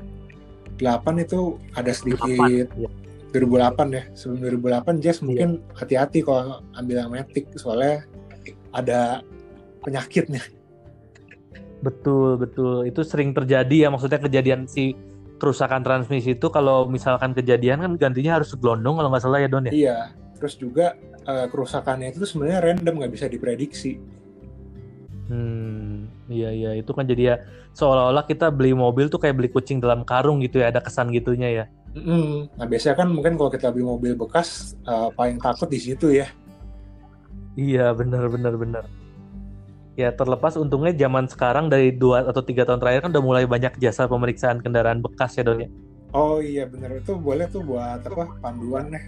itu 1.19 1.59
ada 1.75 1.91
sedikit 1.91 2.31
8, 2.31 2.47
ya 2.47 2.65
2008 3.31 3.95
ya 3.95 4.03
sebelum 4.11 4.39
2008 4.59 5.03
Jazz 5.03 5.19
iya. 5.19 5.25
mungkin 5.25 5.49
hati-hati 5.71 6.19
kalau 6.23 6.59
ambil 6.75 6.95
yang 6.99 7.11
Matic 7.11 7.47
soalnya 7.55 8.03
ada 8.75 9.23
penyakitnya. 9.83 10.43
Betul 11.81 12.37
betul. 12.37 12.85
Itu 12.85 13.01
sering 13.07 13.31
terjadi 13.31 13.87
ya 13.87 13.89
maksudnya 13.89 14.19
kejadian 14.19 14.67
si 14.67 14.93
kerusakan 15.41 15.81
transmisi 15.81 16.37
itu 16.37 16.47
kalau 16.53 16.85
misalkan 16.85 17.33
kejadian 17.33 17.81
kan 17.81 17.91
gantinya 17.97 18.37
harus 18.37 18.53
gelondong 18.53 19.01
kalau 19.01 19.09
nggak 19.09 19.23
salah 19.23 19.39
ya 19.41 19.49
Don 19.49 19.65
ya? 19.65 19.73
Iya 19.73 19.97
terus 20.37 20.57
juga 20.57 20.97
uh, 21.25 21.45
kerusakannya 21.49 22.13
itu 22.13 22.25
sebenarnya 22.25 22.59
random 22.61 22.93
nggak 23.01 23.13
bisa 23.13 23.25
diprediksi. 23.31 23.97
Hmm 25.31 26.11
iya 26.27 26.51
iya. 26.53 26.71
Itu 26.77 26.93
kan 26.93 27.07
jadi 27.07 27.23
ya 27.23 27.35
seolah-olah 27.73 28.27
kita 28.27 28.51
beli 28.51 28.75
mobil 28.75 29.07
tuh 29.07 29.17
kayak 29.17 29.39
beli 29.39 29.49
kucing 29.49 29.79
dalam 29.79 30.03
karung 30.03 30.43
gitu 30.43 30.59
ya 30.59 30.69
ada 30.69 30.83
kesan 30.83 31.09
gitunya 31.09 31.49
ya 31.49 31.65
Mm, 31.91 32.55
nah 32.55 32.65
biasanya 32.67 32.95
kan 33.03 33.11
mungkin 33.11 33.35
kalau 33.35 33.51
kita 33.51 33.67
beli 33.67 33.83
mobil 33.83 34.15
bekas 34.15 34.79
uh, 34.87 35.11
paling 35.11 35.35
takut 35.43 35.67
di 35.67 35.79
situ 35.79 36.15
ya. 36.15 36.31
Iya 37.59 37.91
benar 37.91 38.31
benar 38.31 38.55
benar. 38.55 38.83
Ya 39.99 40.15
terlepas 40.15 40.55
untungnya 40.55 40.95
zaman 40.95 41.27
sekarang 41.27 41.67
dari 41.67 41.91
dua 41.91 42.23
atau 42.23 42.39
tiga 42.39 42.63
tahun 42.63 42.79
terakhir 42.79 42.99
kan 43.03 43.11
udah 43.11 43.23
mulai 43.23 43.43
banyak 43.43 43.75
jasa 43.75 44.07
pemeriksaan 44.07 44.63
kendaraan 44.63 45.03
bekas 45.03 45.35
ya 45.35 45.43
Don 45.43 45.59
ya. 45.59 45.69
Oh 46.15 46.39
iya 46.39 46.63
benar 46.63 46.95
itu 46.95 47.11
boleh 47.19 47.47
tuh 47.51 47.59
buat 47.59 47.99
apa 47.99 48.39
panduan 48.39 48.95
ya. 48.95 49.01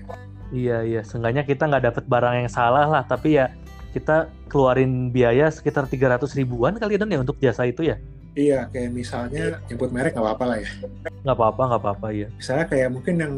Iya 0.51 0.77
iya 0.83 1.01
seenggaknya 1.07 1.47
kita 1.47 1.71
nggak 1.71 1.87
dapet 1.87 2.03
barang 2.03 2.35
yang 2.43 2.51
salah 2.51 2.83
lah 2.91 3.03
tapi 3.07 3.39
ya 3.39 3.47
kita 3.95 4.27
keluarin 4.51 5.07
biaya 5.07 5.47
sekitar 5.47 5.87
300 5.87 6.19
ribuan 6.35 6.75
kali 6.75 6.99
Don 6.99 7.07
ya 7.07 7.23
untuk 7.23 7.39
jasa 7.39 7.63
itu 7.63 7.87
ya. 7.87 7.95
Iya, 8.33 8.65
kayak 8.73 8.91
misalnya 8.97 9.61
nyebut 9.69 9.93
merek 9.93 10.17
nggak 10.17 10.25
apa-apa 10.25 10.45
lah 10.49 10.57
ya. 10.57 10.69
Nggak 11.21 11.37
apa-apa, 11.37 11.61
nggak 11.69 11.81
apa-apa 11.85 12.07
ya. 12.09 12.27
Misalnya 12.33 12.65
kayak 12.65 12.89
mungkin 12.89 13.15
yang 13.21 13.33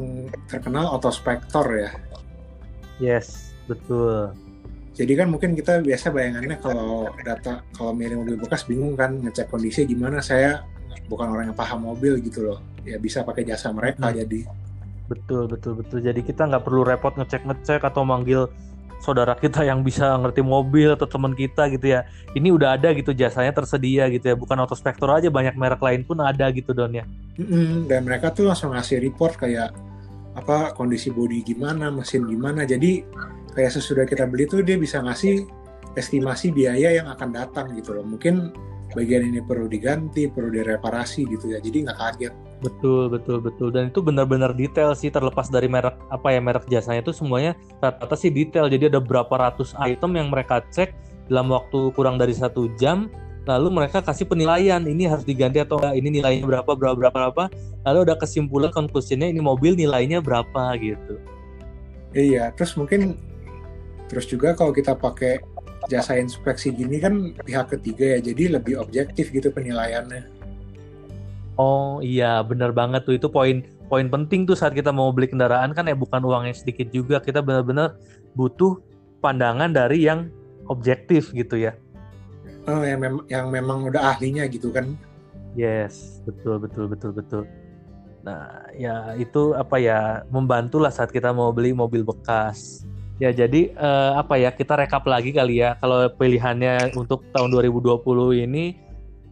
terkenal 0.47 0.87
Autospector 0.95 1.67
ya. 1.75 1.91
Yes, 3.03 3.51
betul. 3.67 4.31
Jadi 4.95 5.13
kan 5.19 5.27
mungkin 5.27 5.51
kita 5.59 5.83
biasa 5.83 6.15
bayangannya 6.15 6.55
kalau 6.63 7.11
data 7.19 7.59
kalau 7.75 7.91
milih 7.91 8.23
mobil 8.23 8.39
bekas 8.39 8.63
bingung 8.63 8.95
kan 8.95 9.19
ngecek 9.19 9.51
kondisi 9.51 9.83
gimana. 9.83 10.23
Saya 10.23 10.63
bukan 11.11 11.27
orang 11.27 11.51
yang 11.51 11.57
paham 11.59 11.83
mobil 11.91 12.15
gitu 12.23 12.47
loh. 12.47 12.63
Ya 12.87 12.95
bisa 12.95 13.27
pakai 13.27 13.43
jasa 13.43 13.75
mereka 13.75 14.07
hmm. 14.07 14.15
jadi. 14.23 14.39
Betul, 15.11 15.51
betul, 15.51 15.75
betul. 15.75 15.99
Jadi 15.99 16.23
kita 16.23 16.47
nggak 16.47 16.63
perlu 16.63 16.87
repot 16.87 17.11
ngecek-ngecek 17.19 17.83
atau 17.83 18.07
manggil 18.07 18.47
saudara 19.05 19.37
kita 19.37 19.61
yang 19.61 19.85
bisa 19.85 20.17
ngerti 20.17 20.41
mobil 20.41 20.97
atau 20.97 21.05
teman 21.05 21.37
kita 21.37 21.69
gitu 21.69 21.93
ya 21.93 22.09
ini 22.33 22.49
udah 22.49 22.73
ada 22.73 22.89
gitu 22.97 23.13
jasanya 23.13 23.53
tersedia 23.53 24.09
gitu 24.09 24.33
ya 24.33 24.35
bukan 24.35 24.57
autospektor 24.65 25.13
aja 25.13 25.29
banyak 25.29 25.53
merek 25.53 25.77
lain 25.77 26.01
pun 26.01 26.17
ada 26.25 26.49
gitu 26.49 26.73
don 26.73 26.89
ya 26.89 27.05
mm-hmm. 27.37 27.85
dan 27.85 28.01
mereka 28.01 28.33
tuh 28.33 28.49
langsung 28.49 28.73
ngasih 28.73 28.97
report 29.05 29.37
kayak 29.37 29.69
apa 30.33 30.73
kondisi 30.73 31.13
bodi 31.13 31.45
gimana 31.45 31.93
mesin 31.93 32.25
gimana 32.25 32.65
jadi 32.65 33.05
kayak 33.53 33.71
sesudah 33.71 34.09
kita 34.09 34.25
beli 34.25 34.49
tuh 34.49 34.65
dia 34.65 34.75
bisa 34.75 34.99
ngasih 34.99 35.45
estimasi 35.95 36.51
biaya 36.51 36.91
yang 36.97 37.07
akan 37.07 37.29
datang 37.31 37.71
gitu 37.77 37.95
loh 37.95 38.03
mungkin 38.03 38.51
bagian 38.95 39.27
ini 39.27 39.43
perlu 39.43 39.67
diganti, 39.67 40.31
perlu 40.31 40.55
direparasi 40.55 41.27
gitu 41.27 41.51
ya. 41.51 41.59
Jadi 41.59 41.77
nggak 41.85 41.99
kaget. 41.99 42.33
Betul, 42.63 43.11
betul, 43.11 43.43
betul. 43.43 43.69
Dan 43.69 43.91
itu 43.91 43.99
benar-benar 43.99 44.55
detail 44.55 44.95
sih 44.95 45.11
terlepas 45.11 45.51
dari 45.51 45.67
merek 45.67 45.99
apa 46.07 46.31
ya 46.31 46.39
merek 46.39 46.65
jasanya 46.71 47.03
itu 47.03 47.11
semuanya 47.11 47.53
rata-rata 47.83 48.15
sih 48.15 48.31
detail. 48.31 48.71
Jadi 48.71 48.87
ada 48.87 49.03
berapa 49.03 49.31
ratus 49.31 49.75
item 49.83 50.15
yang 50.15 50.27
mereka 50.31 50.63
cek 50.71 50.95
dalam 51.27 51.51
waktu 51.51 51.91
kurang 51.93 52.15
dari 52.15 52.31
satu 52.31 52.71
jam. 52.79 53.11
Lalu 53.45 53.69
mereka 53.69 54.01
kasih 54.01 54.25
penilaian 54.25 54.81
ini 54.89 55.05
harus 55.05 55.21
diganti 55.21 55.61
atau 55.61 55.77
enggak, 55.77 55.93
ini 56.01 56.17
nilainya 56.17 56.49
berapa, 56.49 56.71
berapa, 56.73 56.97
berapa, 56.97 57.17
berapa. 57.29 57.43
Lalu 57.85 57.99
ada 58.09 58.15
kesimpulan 58.17 58.73
konklusinya 58.73 59.29
ini 59.29 59.37
mobil 59.37 59.77
nilainya 59.77 60.17
berapa 60.17 60.73
gitu. 60.81 61.21
Iya, 62.17 62.49
terus 62.57 62.73
mungkin 62.73 63.21
terus 64.09 64.25
juga 64.25 64.57
kalau 64.57 64.73
kita 64.73 64.97
pakai 64.97 65.45
jasa 65.85 66.17
inspeksi 66.17 66.73
gini 66.73 66.97
kan 66.97 67.37
pihak 67.45 67.69
ketiga 67.77 68.17
ya, 68.17 68.33
jadi 68.33 68.57
lebih 68.57 68.81
objektif 68.81 69.29
gitu 69.29 69.53
penilaiannya. 69.53 70.34
Oh 71.55 72.03
iya, 72.03 72.43
benar 72.43 72.75
banget 72.75 73.07
tuh 73.07 73.15
itu 73.15 73.31
poin 73.31 73.63
poin 73.87 74.07
penting 74.11 74.43
tuh 74.43 74.59
saat 74.59 74.75
kita 74.75 74.91
mau 74.91 75.13
beli 75.15 75.31
kendaraan 75.31 75.71
kan 75.71 75.87
ya 75.87 75.95
bukan 75.95 76.19
uang 76.19 76.51
yang 76.51 76.57
sedikit 76.57 76.91
juga, 76.91 77.23
kita 77.23 77.39
benar-benar 77.39 77.95
butuh 78.35 78.81
pandangan 79.23 79.71
dari 79.71 80.03
yang 80.03 80.27
objektif 80.67 81.31
gitu 81.31 81.55
ya. 81.55 81.73
Oh, 82.65 82.81
yang, 82.81 82.99
mem 82.99 83.15
yang 83.29 83.47
memang 83.53 83.87
udah 83.87 84.17
ahlinya 84.17 84.49
gitu 84.49 84.73
kan? 84.73 84.97
Yes, 85.55 86.19
betul 86.27 86.59
betul 86.59 86.91
betul 86.91 87.15
betul. 87.15 87.43
Nah, 88.25 88.67
ya 88.73 89.13
itu 89.15 89.53
apa 89.53 89.77
ya 89.77 90.25
membantulah 90.33 90.89
saat 90.89 91.13
kita 91.13 91.31
mau 91.31 91.53
beli 91.53 91.71
mobil 91.71 92.01
bekas. 92.01 92.83
Ya 93.15 93.31
jadi 93.31 93.71
eh, 93.71 94.11
apa 94.17 94.35
ya 94.35 94.51
kita 94.51 94.75
rekap 94.75 95.07
lagi 95.07 95.31
kali 95.31 95.63
ya 95.63 95.79
kalau 95.79 96.09
pilihannya 96.19 96.91
untuk 96.99 97.23
tahun 97.31 97.47
2020 97.47 98.03
ini 98.43 98.75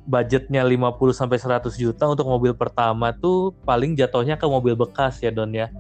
budgetnya 0.04 0.68
50 0.68 1.16
sampai 1.16 1.40
100 1.40 1.72
juta 1.80 2.04
untuk 2.12 2.28
mobil 2.28 2.52
pertama 2.52 3.16
tuh 3.16 3.56
paling 3.64 3.96
jatuhnya 3.96 4.36
ke 4.36 4.44
mobil 4.44 4.76
bekas 4.76 5.24
ya 5.24 5.32
Don 5.32 5.52
ya. 5.56 5.72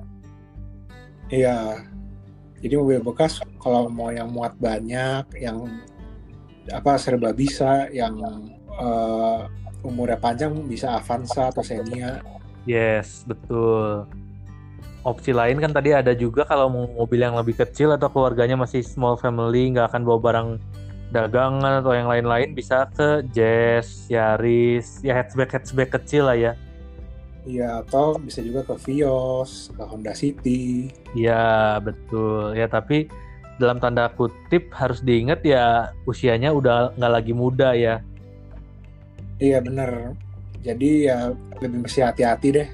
Iya. 1.27 1.83
Jadi 2.63 2.73
mobil 2.79 3.03
bekas 3.03 3.43
kalau 3.59 3.91
mau 3.91 4.07
yang 4.07 4.31
muat 4.31 4.55
banyak, 4.55 5.27
yang 5.35 5.67
apa 6.71 6.95
serba 6.95 7.35
bisa 7.35 7.91
yang 7.91 8.15
uh, 8.79 9.51
umurnya 9.83 10.15
panjang 10.15 10.55
bisa 10.63 10.95
Avanza 10.95 11.51
atau 11.51 11.59
Xenia. 11.59 12.23
Yes, 12.63 13.27
betul. 13.27 14.07
Opsi 15.03 15.35
lain 15.35 15.59
kan 15.59 15.75
tadi 15.75 15.91
ada 15.91 16.15
juga 16.15 16.47
kalau 16.47 16.71
mau 16.71 16.87
mobil 16.87 17.19
yang 17.19 17.35
lebih 17.35 17.59
kecil 17.59 17.91
atau 17.91 18.07
keluarganya 18.07 18.55
masih 18.55 18.79
small 18.79 19.19
family 19.19 19.75
nggak 19.75 19.91
akan 19.91 20.07
bawa 20.07 20.19
barang 20.23 20.49
dagangan 21.13 21.85
atau 21.85 21.93
yang 21.93 22.09
lain-lain 22.09 22.57
bisa 22.57 22.89
ke 22.89 23.21
Jazz, 23.29 24.09
Yaris, 24.09 24.99
ya 25.05 25.13
hatchback 25.13 25.53
hatchback 25.53 25.93
kecil 26.01 26.25
lah 26.25 26.33
ya. 26.33 26.53
Iya, 27.45 27.85
atau 27.85 28.17
bisa 28.17 28.39
juga 28.39 28.65
ke 28.65 28.73
Vios, 28.87 29.69
ke 29.75 29.83
Honda 29.83 30.15
City. 30.17 30.89
Iya, 31.13 31.77
betul. 31.83 32.57
Ya, 32.57 32.65
tapi 32.71 33.11
dalam 33.61 33.77
tanda 33.77 34.09
kutip 34.09 34.73
harus 34.73 35.05
diingat 35.05 35.45
ya 35.45 35.93
usianya 36.09 36.49
udah 36.49 36.97
nggak 36.97 37.13
lagi 37.13 37.33
muda 37.37 37.77
ya. 37.77 38.01
Iya 39.37 39.61
bener. 39.61 40.17
Jadi 40.63 41.11
ya 41.11 41.35
lebih 41.59 41.83
mesti 41.83 41.99
hati-hati 42.01 42.47
deh. 42.55 42.67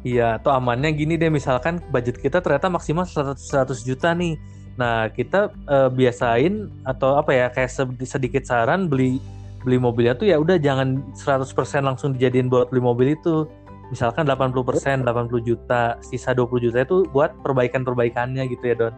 Iya, 0.00 0.40
atau 0.40 0.56
amannya 0.56 0.96
gini 0.96 1.20
deh, 1.20 1.28
misalkan 1.28 1.76
budget 1.92 2.16
kita 2.16 2.40
ternyata 2.40 2.72
maksimal 2.72 3.04
100, 3.04 3.36
100 3.36 3.84
juta 3.84 4.16
nih. 4.16 4.40
Nah, 4.78 5.10
kita 5.10 5.50
uh, 5.66 5.90
biasain 5.90 6.70
atau 6.86 7.18
apa 7.18 7.30
ya, 7.34 7.46
kayak 7.50 7.70
sedikit 8.04 8.46
saran 8.46 8.86
beli 8.86 9.18
beli 9.60 9.76
mobilnya 9.76 10.16
tuh 10.16 10.24
ya 10.24 10.40
udah 10.40 10.56
jangan 10.56 11.04
100% 11.12 11.52
langsung 11.84 12.16
dijadiin 12.16 12.48
buat 12.48 12.70
beli 12.72 12.82
mobil 12.82 13.08
itu. 13.14 13.48
Misalkan 13.90 14.22
80%, 14.22 15.02
80 15.02 15.42
juta, 15.42 15.98
sisa 15.98 16.30
20 16.30 16.70
juta 16.70 16.78
itu 16.86 17.10
buat 17.10 17.34
perbaikan-perbaikannya 17.42 18.46
gitu 18.46 18.64
ya, 18.70 18.76
Don. 18.78 18.94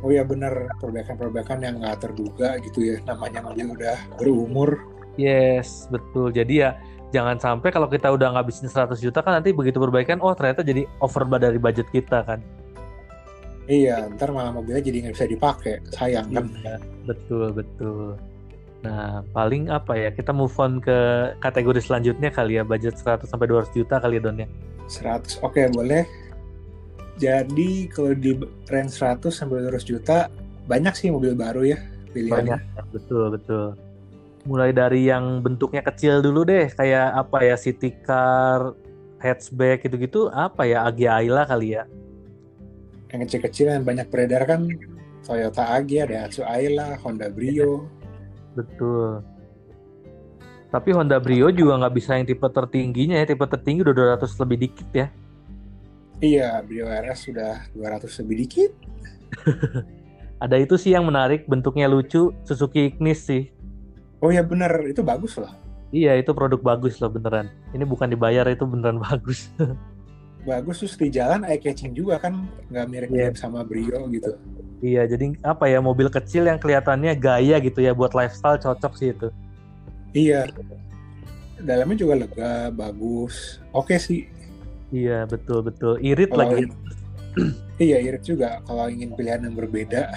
Oh 0.00 0.08
ya 0.08 0.24
benar. 0.24 0.72
Perbaikan-perbaikan 0.80 1.60
yang 1.60 1.84
nggak 1.84 2.08
terduga 2.08 2.56
gitu 2.64 2.80
ya 2.80 2.96
namanya 3.04 3.44
mobil 3.44 3.76
udah 3.76 3.96
berumur. 4.16 4.80
Yes 5.20 5.84
betul. 5.92 6.32
Jadi 6.32 6.64
ya 6.64 6.80
jangan 7.10 7.36
sampai 7.36 7.68
kalau 7.74 7.90
kita 7.90 8.08
udah 8.08 8.38
ngabisin 8.38 8.70
100 8.70 8.96
juta 9.02 9.20
kan 9.20 9.42
nanti 9.42 9.50
begitu 9.50 9.82
perbaikan 9.82 10.22
oh 10.22 10.30
ternyata 10.32 10.62
jadi 10.62 10.86
over 11.02 11.26
dari 11.36 11.58
budget 11.58 11.90
kita 11.90 12.22
kan 12.22 12.38
iya 13.70 14.10
ntar 14.18 14.34
malah 14.34 14.50
mobilnya 14.50 14.82
jadi 14.82 15.06
nggak 15.06 15.14
bisa 15.14 15.30
dipakai 15.30 15.74
sayang 15.94 16.26
kan 16.34 16.44
iya, 16.50 16.74
betul 17.06 17.54
betul 17.54 18.18
Nah, 18.80 19.20
paling 19.36 19.68
apa 19.68 19.92
ya? 19.92 20.08
Kita 20.08 20.32
move 20.32 20.56
on 20.56 20.80
ke 20.80 20.96
kategori 21.44 21.84
selanjutnya 21.84 22.32
kali 22.32 22.56
ya, 22.56 22.64
budget 22.64 22.96
100 22.96 23.28
sampai 23.28 23.44
200 23.52 23.76
juta 23.76 24.00
kali 24.00 24.16
ya, 24.16 24.22
Don 24.24 24.40
ya. 24.40 24.48
100. 24.88 25.44
Oke, 25.44 25.68
boleh. 25.68 26.08
Jadi 27.20 27.92
kalau 27.92 28.16
di 28.16 28.32
range 28.72 28.96
100 28.96 29.28
sampai 29.28 29.68
200 29.68 29.84
juta 29.84 30.32
banyak 30.64 30.96
sih 30.96 31.12
mobil 31.12 31.36
baru 31.36 31.68
ya 31.68 31.78
pilihannya. 32.16 32.56
Banyak, 32.56 32.86
betul 32.96 33.24
betul. 33.36 33.66
Mulai 34.48 34.72
dari 34.72 35.04
yang 35.04 35.44
bentuknya 35.44 35.84
kecil 35.84 36.24
dulu 36.24 36.48
deh, 36.48 36.72
kayak 36.72 37.12
apa 37.12 37.44
ya 37.44 37.60
city 37.60 37.92
car, 38.00 38.72
hatchback 39.20 39.84
gitu-gitu, 39.84 40.32
apa 40.32 40.64
ya 40.64 40.88
Agya 40.88 41.20
Ayla 41.20 41.44
kali 41.44 41.76
ya? 41.76 41.84
Yang 43.10 43.20
kecil-kecil 43.26 43.66
yang 43.74 43.84
banyak 43.86 44.06
beredar 44.06 44.46
kan 44.46 44.70
Toyota 45.26 45.74
Agya, 45.74 46.06
Daihatsu 46.06 46.42
Ayla, 46.46 46.98
Honda 47.02 47.30
Brio. 47.30 47.86
Betul. 48.54 49.22
Tapi 50.70 50.94
Honda 50.94 51.18
Brio 51.18 51.50
juga 51.50 51.82
nggak 51.82 51.94
bisa 51.94 52.14
yang 52.14 52.26
tipe 52.26 52.46
tertingginya 52.46 53.18
ya, 53.18 53.26
tipe 53.26 53.42
tertinggi 53.42 53.82
udah 53.82 54.16
200 54.22 54.42
lebih 54.46 54.56
dikit 54.70 54.88
ya. 54.94 55.06
Iya, 56.20 56.62
Brio 56.62 56.86
RS 56.86 57.32
sudah 57.32 57.66
200 57.74 58.20
lebih 58.22 58.36
dikit. 58.46 58.70
Ada 60.44 60.56
itu 60.56 60.76
sih 60.78 60.94
yang 60.94 61.04
menarik, 61.08 61.44
bentuknya 61.50 61.90
lucu, 61.90 62.32
Suzuki 62.46 62.92
Ignis 62.92 63.26
sih. 63.26 63.50
Oh 64.20 64.28
ya 64.28 64.44
bener, 64.44 64.84
itu 64.88 65.00
bagus 65.00 65.36
loh. 65.40 65.50
Iya, 65.90 66.20
itu 66.20 66.30
produk 66.36 66.60
bagus 66.62 67.02
loh 67.02 67.10
beneran. 67.10 67.50
Ini 67.74 67.82
bukan 67.82 68.12
dibayar, 68.12 68.46
itu 68.46 68.62
beneran 68.62 69.02
bagus. 69.10 69.50
Bagus 70.44 70.80
terus 70.80 70.94
di 70.96 71.08
jalan 71.12 71.44
eye 71.44 71.60
catching 71.60 71.92
juga 71.92 72.20
kan, 72.20 72.48
nggak 72.72 72.86
mirip-mirip 72.88 73.34
yeah. 73.36 73.40
sama 73.40 73.64
Brio 73.64 74.08
gitu. 74.08 74.36
Iya, 74.80 75.04
jadi 75.04 75.36
apa 75.44 75.68
ya 75.68 75.84
mobil 75.84 76.08
kecil 76.08 76.48
yang 76.48 76.56
kelihatannya 76.56 77.12
gaya 77.20 77.60
gitu 77.60 77.84
ya 77.84 77.92
buat 77.92 78.16
lifestyle 78.16 78.56
cocok 78.56 78.92
sih 78.96 79.12
itu. 79.12 79.28
Iya. 80.16 80.48
Dalamnya 81.60 81.96
juga 82.00 82.14
lega, 82.24 82.72
bagus. 82.72 83.60
Oke 83.76 84.00
sih. 84.00 84.24
Iya 84.90 85.22
betul 85.28 85.62
betul 85.62 86.02
irit 86.02 86.34
kalau 86.34 86.50
lagi. 86.50 86.66
iya 87.84 88.02
irit 88.02 88.26
juga 88.26 88.58
kalau 88.66 88.90
ingin 88.90 89.14
pilihan 89.14 89.46
yang 89.46 89.54
berbeda. 89.54 90.10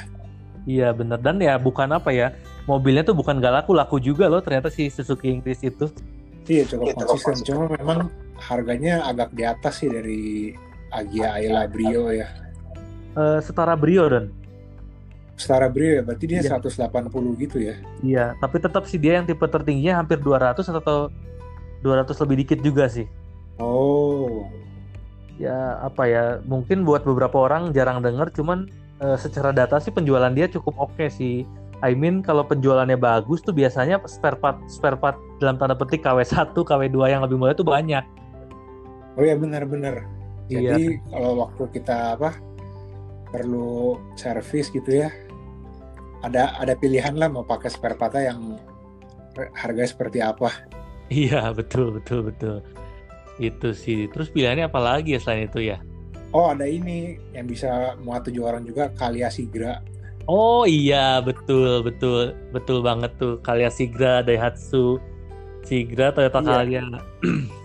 Iya 0.66 0.96
bener 0.96 1.20
dan 1.22 1.38
ya 1.44 1.60
bukan 1.60 1.92
apa 1.94 2.10
ya 2.10 2.34
mobilnya 2.66 3.04
tuh 3.06 3.14
bukan 3.14 3.38
gak 3.44 3.64
laku 3.64 3.76
laku 3.76 3.98
juga 4.00 4.32
loh 4.32 4.40
ternyata 4.42 4.72
si 4.74 4.90
Suzuki 4.90 5.30
Inggris 5.30 5.62
itu. 5.62 5.92
Iya 6.50 6.64
cukup 6.68 6.88
ya, 6.90 6.94
konsisten 6.98 7.36
cuma 7.46 7.64
memang 7.78 8.10
harganya 8.38 9.06
agak 9.06 9.34
di 9.34 9.44
atas 9.46 9.82
sih 9.82 9.90
dari 9.90 10.54
Agia 10.94 11.38
Ayla 11.38 11.66
Brio 11.66 12.14
ya. 12.14 12.30
Uh, 13.14 13.42
setara 13.42 13.74
Brio 13.78 14.06
dan. 14.10 14.34
Setara 15.38 15.70
Brio 15.70 15.98
ya 15.98 16.02
berarti 16.06 16.26
dia 16.30 16.40
iya. 16.46 16.58
180 16.58 17.42
gitu 17.42 17.58
ya. 17.58 17.76
Iya 18.02 18.26
tapi 18.38 18.62
tetap 18.62 18.86
sih 18.86 19.02
dia 19.02 19.18
yang 19.22 19.26
tipe 19.26 19.46
tertingginya 19.46 20.02
hampir 20.02 20.22
200 20.22 20.62
atau 20.62 21.10
200 21.82 22.24
lebih 22.24 22.36
dikit 22.46 22.60
juga 22.62 22.86
sih. 22.90 23.10
Oh 23.58 24.46
ya 25.42 25.82
apa 25.82 26.06
ya 26.06 26.24
mungkin 26.46 26.86
buat 26.86 27.02
beberapa 27.02 27.50
orang 27.50 27.74
jarang 27.74 28.06
dengar 28.06 28.30
cuman 28.30 28.70
uh, 29.02 29.18
secara 29.18 29.50
data 29.50 29.82
sih 29.82 29.90
penjualan 29.90 30.30
dia 30.30 30.46
cukup 30.46 30.78
oke 30.78 30.94
okay 30.94 31.10
sih 31.10 31.36
I 31.84 31.98
mean 31.98 32.24
kalau 32.24 32.48
penjualannya 32.48 32.96
bagus 32.96 33.44
tuh 33.44 33.52
biasanya 33.52 34.00
spare 34.08 34.40
part 34.40 34.56
spare 34.72 34.96
part 34.96 35.20
dalam 35.44 35.60
tanda 35.60 35.76
petik 35.76 36.08
KW1, 36.08 36.56
KW2 36.56 36.96
yang 37.12 37.28
lebih 37.28 37.36
mudah 37.36 37.52
tuh 37.60 37.68
banyak. 37.68 38.00
Oh 39.14 39.24
ya 39.24 39.38
benar-benar. 39.38 40.06
Jadi 40.50 40.98
iya. 40.98 41.02
kalau 41.14 41.46
waktu 41.48 41.64
kita 41.80 42.18
apa 42.20 42.36
perlu 43.30 43.98
servis 44.18 44.70
gitu 44.70 45.06
ya, 45.06 45.10
ada 46.26 46.54
ada 46.58 46.74
pilihan 46.78 47.18
lah 47.18 47.30
mau 47.30 47.46
pakai 47.46 47.70
spare 47.70 47.98
part 47.98 48.16
yang 48.18 48.58
harga 49.54 49.84
seperti 49.90 50.22
apa. 50.22 50.50
Iya 51.10 51.54
betul 51.54 52.00
betul 52.00 52.30
betul. 52.30 52.58
Itu 53.38 53.74
sih. 53.74 54.10
Terus 54.10 54.30
pilihannya 54.30 54.70
apa 54.70 54.80
lagi 54.82 55.18
ya 55.18 55.20
selain 55.22 55.50
itu 55.50 55.62
ya? 55.74 55.78
Oh 56.34 56.50
ada 56.50 56.66
ini 56.66 57.22
yang 57.38 57.46
bisa 57.46 57.94
muat 58.02 58.26
tujuh 58.26 58.42
orang 58.42 58.66
juga 58.66 58.90
Kalia 58.98 59.30
Sigra. 59.30 59.82
Oh 60.26 60.64
iya 60.66 61.20
betul 61.22 61.84
betul 61.84 62.34
betul 62.50 62.80
banget 62.82 63.12
tuh 63.20 63.38
Kalia 63.44 63.70
Sigra 63.70 64.24
Daihatsu 64.24 64.98
Sigra 65.68 66.10
Toyota 66.16 66.42
iya. 66.42 66.48
Kalia. 66.50 66.84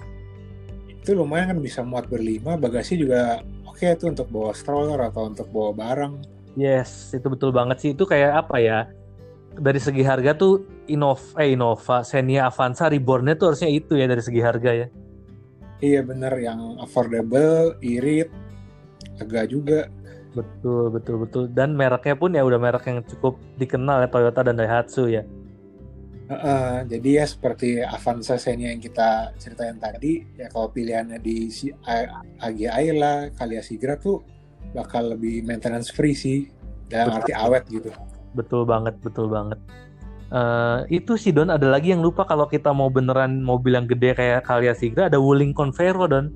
itu 1.08 1.16
lumayan 1.16 1.56
kan 1.56 1.58
bisa 1.64 1.80
muat 1.80 2.04
berlima 2.04 2.60
bagasi 2.60 3.00
juga 3.00 3.40
oke 3.64 3.80
okay 3.80 3.96
tuh 3.96 4.12
untuk 4.12 4.28
bawa 4.28 4.52
stroller 4.52 5.00
atau 5.00 5.32
untuk 5.32 5.48
bawa 5.48 5.72
barang. 5.72 6.12
Yes 6.52 7.16
itu 7.16 7.24
betul 7.32 7.48
banget 7.48 7.80
sih 7.80 7.90
itu 7.96 8.04
kayak 8.04 8.44
apa 8.44 8.60
ya 8.60 8.78
dari 9.56 9.80
segi 9.80 10.04
harga 10.04 10.36
tuh 10.36 10.68
Innova, 10.92 11.40
eh 11.40 11.56
Innova, 11.56 12.04
Xenia 12.04 12.52
Avanza 12.52 12.92
Reborn 12.92 13.32
tuh 13.40 13.56
harusnya 13.56 13.72
itu 13.72 13.96
ya 13.96 14.04
dari 14.04 14.20
segi 14.20 14.44
harga 14.44 14.70
ya. 14.84 14.86
Iya 15.80 16.04
bener, 16.04 16.34
yang 16.42 16.76
affordable, 16.82 17.78
irit, 17.80 18.28
agak 19.16 19.48
juga. 19.54 19.86
Betul, 20.34 20.90
betul, 20.90 21.22
betul. 21.22 21.44
Dan 21.54 21.78
mereknya 21.78 22.18
pun 22.18 22.34
ya 22.34 22.42
udah 22.42 22.58
merek 22.58 22.84
yang 22.90 23.00
cukup 23.06 23.38
dikenal 23.56 24.04
ya 24.04 24.08
Toyota 24.10 24.42
dan 24.42 24.58
Daihatsu 24.58 25.06
ya. 25.06 25.22
Uh, 26.28 26.84
jadi 26.84 27.24
ya 27.24 27.24
seperti 27.24 27.80
Avanza 27.80 28.36
Xenia 28.36 28.68
yang 28.68 28.84
kita 28.84 29.32
ceritain 29.40 29.80
tadi, 29.80 30.20
ya 30.36 30.52
kalau 30.52 30.68
pilihannya 30.68 31.16
di 31.24 31.48
si 31.48 31.72
AG 31.72 32.68
Ayla, 32.68 33.32
Kalia 33.32 33.64
Sigra 33.64 33.96
tuh 33.96 34.20
bakal 34.76 35.16
lebih 35.16 35.40
maintenance 35.48 35.88
free 35.88 36.12
sih, 36.12 36.52
dalam 36.84 37.16
arti 37.16 37.32
awet 37.32 37.64
gitu. 37.72 37.88
Betul 38.36 38.68
banget, 38.68 39.00
betul 39.00 39.32
banget. 39.32 39.56
Uh, 40.28 40.84
itu 40.92 41.16
sih 41.16 41.32
Don, 41.32 41.48
ada 41.48 41.64
lagi 41.64 41.96
yang 41.96 42.04
lupa 42.04 42.28
kalau 42.28 42.44
kita 42.44 42.76
mau 42.76 42.92
beneran 42.92 43.40
mobil 43.40 43.80
yang 43.80 43.88
gede 43.88 44.12
kayak 44.12 44.44
Kalia 44.44 44.76
Sigra, 44.76 45.08
ada 45.08 45.16
Wuling 45.16 45.56
Convero 45.56 46.04
Don. 46.04 46.28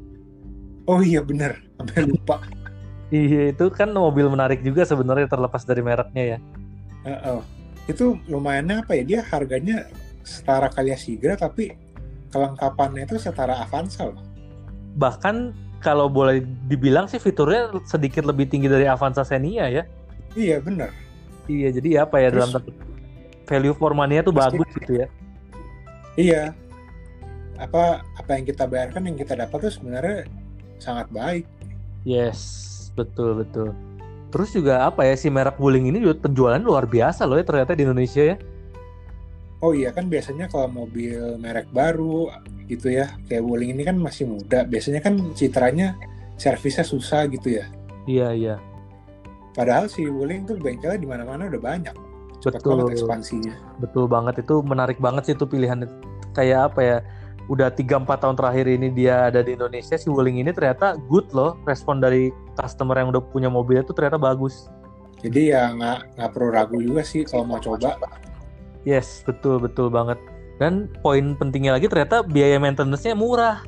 Oh 0.88 1.04
iya 1.04 1.20
bener, 1.20 1.60
sampai 1.76 2.08
lupa. 2.08 2.40
iya 3.12 3.52
itu 3.52 3.68
kan 3.68 3.92
mobil 3.92 4.24
menarik 4.32 4.64
juga 4.64 4.88
sebenarnya 4.88 5.28
terlepas 5.28 5.68
dari 5.68 5.84
mereknya 5.84 6.24
ya. 6.24 6.38
Uh 7.04 7.12
-oh 7.12 7.61
itu 7.90 8.18
lumayannya 8.30 8.86
apa 8.86 8.94
ya 8.94 9.02
dia 9.02 9.20
harganya 9.26 9.90
setara 10.22 10.70
Kalia 10.70 10.94
Sigra 10.94 11.34
tapi 11.34 11.74
kelengkapannya 12.30 13.04
itu 13.04 13.18
setara 13.18 13.58
Avanza 13.60 14.08
loh. 14.08 14.22
Bahkan 14.96 15.52
kalau 15.82 16.06
boleh 16.06 16.46
dibilang 16.70 17.10
sih 17.10 17.18
fiturnya 17.18 17.74
sedikit 17.84 18.22
lebih 18.22 18.46
tinggi 18.46 18.70
dari 18.70 18.86
Avanza 18.86 19.26
Xenia 19.26 19.66
ya. 19.68 19.84
Iya 20.38 20.62
benar. 20.62 20.94
Iya 21.50 21.68
jadi 21.74 22.06
apa 22.06 22.22
ya 22.22 22.30
Terus, 22.30 22.54
dalam 22.54 22.62
value 23.50 23.76
for 23.76 23.92
money-nya 23.92 24.22
tuh 24.22 24.34
bagus 24.34 24.68
gitu 24.78 25.02
ya. 25.02 25.06
Iya. 26.14 26.42
Apa 27.58 28.00
apa 28.16 28.30
yang 28.38 28.44
kita 28.46 28.64
bayarkan 28.64 29.10
yang 29.10 29.18
kita 29.18 29.34
dapat 29.34 29.58
tuh 29.68 29.72
sebenarnya 29.74 30.24
sangat 30.78 31.10
baik. 31.10 31.44
Yes, 32.06 32.40
betul 32.94 33.42
betul. 33.42 33.74
Terus 34.32 34.48
juga 34.56 34.88
apa 34.88 35.04
ya 35.04 35.12
si 35.12 35.28
merek 35.28 35.60
Wuling 35.60 35.92
ini 35.92 36.00
juga 36.00 36.24
penjualan 36.24 36.56
luar 36.56 36.88
biasa 36.88 37.28
loh 37.28 37.36
ya 37.36 37.44
ternyata 37.44 37.76
di 37.76 37.84
Indonesia 37.84 38.32
ya. 38.32 38.36
Oh 39.62 39.76
iya 39.76 39.92
kan 39.94 40.08
biasanya 40.08 40.48
kalau 40.48 40.66
mobil 40.72 41.36
merek 41.38 41.68
baru 41.70 42.32
gitu 42.66 42.90
ya 42.90 43.12
kayak 43.28 43.44
Wuling 43.44 43.76
ini 43.76 43.84
kan 43.84 44.00
masih 44.00 44.24
muda. 44.24 44.64
Biasanya 44.64 45.04
kan 45.04 45.20
citranya 45.36 45.94
servisnya 46.40 46.82
susah 46.82 47.28
gitu 47.28 47.60
ya. 47.60 47.68
Iya 48.08 48.28
iya. 48.32 48.56
Padahal 49.52 49.86
si 49.92 50.08
Wuling 50.08 50.48
tuh 50.48 50.56
bengkelnya 50.56 50.96
di 50.96 51.06
mana-mana 51.06 51.46
udah 51.52 51.60
banyak. 51.60 51.94
Cepet 52.40 52.58
Betul. 52.58 52.72
banget 52.74 52.98
ekspansinya. 52.98 53.54
Betul 53.78 54.04
banget 54.08 54.34
itu 54.42 54.54
menarik 54.64 54.98
banget 54.98 55.22
sih 55.28 55.34
itu 55.36 55.44
pilihan 55.44 55.84
kayak 56.32 56.72
apa 56.72 56.80
ya 56.80 56.96
udah 57.50 57.74
3-4 57.74 58.06
tahun 58.06 58.36
terakhir 58.38 58.66
ini 58.70 58.88
dia 58.94 59.26
ada 59.32 59.42
di 59.42 59.58
Indonesia 59.58 59.98
si 59.98 60.06
Wuling 60.06 60.38
ini 60.38 60.54
ternyata 60.54 60.94
good 61.10 61.26
loh 61.34 61.58
respon 61.66 61.98
dari 61.98 62.30
customer 62.54 62.94
yang 62.94 63.10
udah 63.10 63.22
punya 63.32 63.50
mobil 63.50 63.82
itu 63.82 63.90
ternyata 63.90 64.20
bagus. 64.20 64.70
Jadi 65.22 65.54
ya 65.54 65.70
nggak 65.74 66.18
nggak 66.18 66.30
perlu 66.34 66.50
ragu 66.50 66.78
juga 66.82 67.02
sih 67.06 67.22
kalau 67.22 67.46
mau 67.46 67.58
coba. 67.58 67.98
Yes, 68.82 69.22
betul 69.22 69.62
betul 69.62 69.90
banget. 69.90 70.18
Dan 70.58 70.90
poin 71.02 71.34
pentingnya 71.38 71.78
lagi 71.78 71.86
ternyata 71.86 72.22
biaya 72.22 72.58
maintenance-nya 72.58 73.14
murah. 73.14 73.62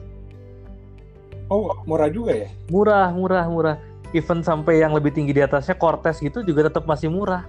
Oh, 1.51 1.71
murah 1.87 2.11
juga 2.11 2.35
ya? 2.35 2.49
Murah, 2.71 3.11
murah, 3.15 3.47
murah. 3.47 3.77
Even 4.15 4.43
sampai 4.43 4.83
yang 4.83 4.95
lebih 4.95 5.11
tinggi 5.11 5.35
di 5.35 5.43
atasnya 5.43 5.75
Cortez 5.75 6.23
gitu 6.23 6.43
juga 6.47 6.71
tetap 6.71 6.87
masih 6.87 7.11
murah. 7.11 7.47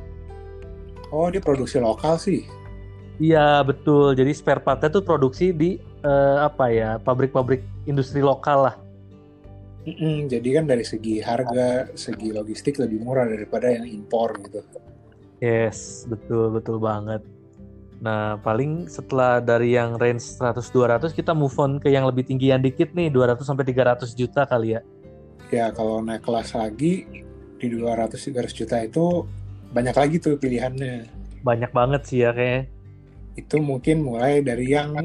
Oh, 1.14 1.30
dia 1.30 1.42
produksi 1.42 1.78
lokal 1.78 2.18
sih. 2.18 2.46
Iya, 3.22 3.64
betul. 3.64 4.18
Jadi 4.18 4.36
spare 4.36 4.60
part-nya 4.60 4.92
tuh 4.92 5.06
produksi 5.06 5.56
di 5.56 5.80
uh, 6.06 6.46
apa 6.46 6.70
ya, 6.70 7.02
pabrik-pabrik 7.02 7.66
industri 7.90 8.22
lokal 8.22 8.70
lah. 8.70 8.76
Mm-mm, 9.86 10.26
jadi 10.30 10.62
kan 10.62 10.66
dari 10.66 10.82
segi 10.82 11.22
harga, 11.22 11.94
segi 11.94 12.34
logistik 12.34 12.82
lebih 12.82 13.06
murah 13.06 13.30
daripada 13.30 13.70
yang 13.70 13.86
impor 13.86 14.34
gitu. 14.42 14.62
Yes, 15.42 16.10
betul 16.10 16.54
betul 16.54 16.82
banget. 16.82 17.22
Nah, 18.02 18.42
paling 18.42 18.90
setelah 18.90 19.38
dari 19.38 19.78
yang 19.78 19.96
range 20.02 20.42
100-200 20.42 21.14
kita 21.14 21.38
move 21.38 21.54
on 21.62 21.78
ke 21.78 21.94
yang 21.94 22.10
lebih 22.10 22.26
tinggi 22.26 22.50
yang 22.50 22.66
dikit 22.66 22.98
nih, 22.98 23.14
200 23.14 23.46
sampai 23.46 23.66
300 23.66 24.18
juta 24.18 24.46
kali 24.50 24.74
ya. 24.74 24.82
Ya, 25.54 25.70
kalau 25.70 26.02
naik 26.02 26.26
kelas 26.26 26.58
lagi 26.58 27.06
di 27.62 27.66
200-300 27.70 28.52
juta 28.58 28.82
itu 28.82 29.24
banyak 29.70 29.96
lagi 29.96 30.16
tuh 30.18 30.36
pilihannya. 30.42 31.08
Banyak 31.46 31.72
banget 31.72 32.02
sih 32.10 32.26
ya 32.26 32.34
kayaknya. 32.34 32.74
Itu 33.38 33.62
mungkin 33.62 34.02
mulai 34.02 34.42
dari 34.42 34.74
yang 34.74 34.98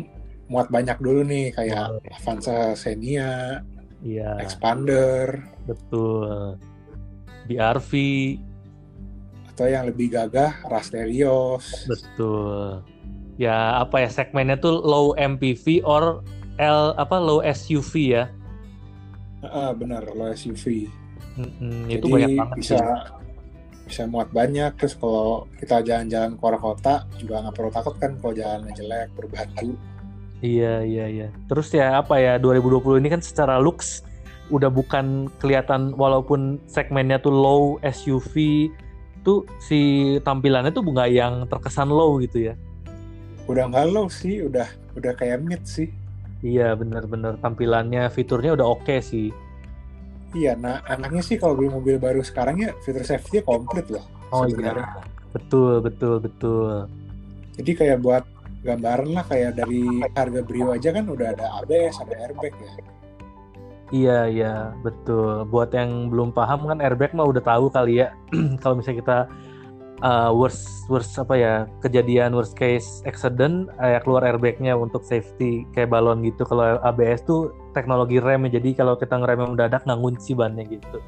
muat 0.51 0.67
banyak 0.69 0.99
dulu 0.99 1.23
nih 1.23 1.55
kayak 1.55 2.03
Avanza 2.11 2.75
Xenia, 2.75 3.63
Iya. 4.01 4.41
Expander. 4.41 5.45
Betul. 5.69 6.57
BRV. 7.47 7.91
Atau 9.53 9.67
yang 9.69 9.85
lebih 9.89 10.09
gagah, 10.13 10.57
Rasterios. 10.67 11.85
Betul. 11.85 12.81
Ya 13.41 13.81
apa 13.81 14.05
ya 14.05 14.09
segmennya 14.13 14.61
tuh 14.61 14.85
low 14.85 15.17
MPV 15.17 15.85
or 15.85 16.21
L 16.61 16.93
apa 16.97 17.17
low 17.17 17.41
SUV 17.41 17.93
ya? 18.21 18.25
Uh, 19.41 19.73
benar 19.73 20.05
low 20.13 20.29
SUV. 20.33 20.89
Mm-hmm, 21.41 21.89
itu 21.89 22.05
banyak 22.05 22.37
banget 22.37 22.57
bisa 22.61 22.77
sih. 22.77 22.85
bisa 23.89 24.03
muat 24.11 24.29
banyak 24.29 24.77
terus 24.77 24.93
kalau 24.99 25.49
kita 25.57 25.81
jalan-jalan 25.81 26.37
ke 26.37 26.59
kota 26.61 27.07
juga 27.17 27.41
nggak 27.43 27.55
perlu 27.57 27.71
takut 27.73 27.95
kan 27.97 28.13
kalau 28.21 28.35
jalannya 28.37 28.73
jelek 28.77 29.09
berbatu 29.17 29.73
Iya 30.41 30.85
iya 30.85 31.07
iya. 31.09 31.29
Terus 31.49 31.69
ya 31.73 32.01
apa 32.01 32.17
ya 32.17 32.41
2020 32.41 33.01
ini 33.01 33.09
kan 33.13 33.21
secara 33.21 33.61
looks 33.61 34.05
udah 34.51 34.73
bukan 34.73 35.31
kelihatan 35.39 35.95
walaupun 35.95 36.59
segmennya 36.67 37.23
tuh 37.23 37.31
low 37.31 37.63
SUV 37.87 38.67
tuh 39.21 39.45
si 39.61 40.17
tampilannya 40.25 40.73
tuh 40.73 40.83
nggak 40.83 41.11
yang 41.13 41.45
terkesan 41.47 41.93
low 41.93 42.17
gitu 42.19 42.51
ya. 42.51 42.55
Udah 43.47 43.69
nggak 43.69 43.87
low 43.93 44.09
sih, 44.09 44.41
udah 44.43 44.67
udah 44.97 45.13
kayak 45.15 45.45
mid 45.45 45.63
sih. 45.69 45.93
Iya 46.41 46.73
bener-bener 46.73 47.37
tampilannya 47.39 48.09
fiturnya 48.09 48.57
udah 48.57 48.67
oke 48.67 48.89
okay 48.89 49.01
sih. 49.05 49.29
Iya, 50.31 50.55
nah 50.55 50.79
anaknya 50.87 51.27
sih 51.27 51.37
kalau 51.37 51.59
beli 51.59 51.69
mobil 51.69 51.99
baru 51.99 52.23
sekarang 52.23 52.63
ya 52.63 52.71
fitur 52.87 53.03
safety 53.03 53.43
komplit 53.43 53.91
loh. 53.91 54.07
Oh 54.31 54.47
sebenarnya. 54.47 54.87
iya, 54.87 55.03
betul 55.35 55.83
betul 55.83 56.23
betul. 56.23 56.87
Jadi 57.59 57.71
kayak 57.75 57.99
buat 57.99 58.25
gambaran 58.61 59.11
lah 59.17 59.25
kayak 59.25 59.57
dari 59.57 59.85
harga 60.13 60.41
Brio 60.45 60.77
aja 60.77 60.93
kan 60.93 61.09
udah 61.09 61.33
ada 61.33 61.47
ABS, 61.65 61.97
ada 62.05 62.15
airbag 62.29 62.55
ya. 62.61 62.73
Iya 63.91 64.19
iya 64.31 64.55
betul. 64.87 65.43
Buat 65.51 65.75
yang 65.75 66.13
belum 66.13 66.31
paham 66.31 66.71
kan 66.71 66.79
airbag 66.79 67.11
mah 67.11 67.27
udah 67.27 67.43
tahu 67.43 67.67
kali 67.75 68.07
ya. 68.07 68.15
Kalau 68.63 68.79
misalnya 68.79 68.99
kita 69.03 69.19
uh, 70.07 70.31
worst 70.31 70.87
worst 70.87 71.19
apa 71.19 71.35
ya 71.35 71.55
kejadian 71.83 72.37
worst 72.37 72.55
case 72.55 73.03
accident 73.03 73.67
uh, 73.83 73.99
keluar 74.07 74.23
airbagnya 74.23 74.79
untuk 74.79 75.03
safety 75.03 75.67
kayak 75.75 75.91
balon 75.91 76.23
gitu. 76.23 76.47
Kalau 76.47 76.79
ABS 76.87 77.27
tuh 77.27 77.51
teknologi 77.75 78.23
rem 78.23 78.47
jadi 78.47 78.79
kalau 78.79 78.95
kita 78.95 79.19
ngerem 79.19 79.43
yang 79.43 79.51
mendadak 79.59 79.83
nggak 79.83 80.01
ngunci 80.01 80.33
bannya 80.39 80.65
gitu. 80.71 80.99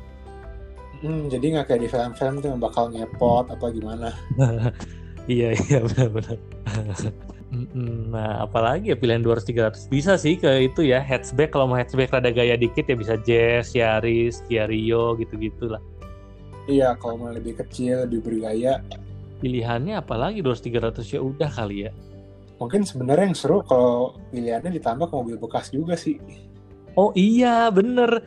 Hmm, 1.03 1.27
jadi 1.27 1.59
nggak 1.59 1.67
kayak 1.67 1.81
di 1.83 1.89
film-film 1.91 2.35
tuh 2.39 2.51
bakal 2.59 2.91
ngepot 2.91 3.47
apa 3.51 3.67
gimana? 3.75 4.09
iya 5.31 5.55
iya 5.55 5.83
benar-benar. 5.83 6.39
Nah, 7.53 8.49
apalagi 8.49 8.93
ya 8.93 8.97
pilihan 8.97 9.21
200 9.21 9.45
300 9.45 9.93
bisa 9.93 10.17
sih 10.17 10.41
ke 10.41 10.73
itu 10.73 10.89
ya 10.89 11.05
hatchback 11.05 11.53
kalau 11.53 11.69
mau 11.69 11.77
hatchback 11.77 12.09
rada 12.09 12.33
gaya 12.33 12.57
dikit 12.57 12.89
ya 12.89 12.97
bisa 12.97 13.21
Jazz, 13.21 13.77
Yaris, 13.77 14.41
Kia 14.49 14.65
Rio 14.65 15.21
gitu-gitu 15.21 15.69
lah. 15.69 15.83
Iya, 16.65 16.97
kalau 16.97 17.21
mau 17.21 17.29
lebih 17.29 17.61
kecil, 17.61 18.09
lebih 18.09 18.25
bergaya. 18.25 18.81
Pilihannya 19.45 20.01
apalagi 20.01 20.41
200 20.41 20.65
300 21.05 21.13
ya 21.13 21.21
udah 21.21 21.51
kali 21.53 21.85
ya. 21.85 21.93
Mungkin 22.57 22.89
sebenarnya 22.89 23.29
yang 23.29 23.37
seru 23.37 23.61
kalau 23.61 24.17
pilihannya 24.33 24.73
ditambah 24.73 25.13
ke 25.13 25.15
mobil 25.19 25.37
bekas 25.37 25.69
juga 25.69 25.93
sih. 25.93 26.17
Oh 26.97 27.13
iya, 27.13 27.69
bener. 27.69 28.23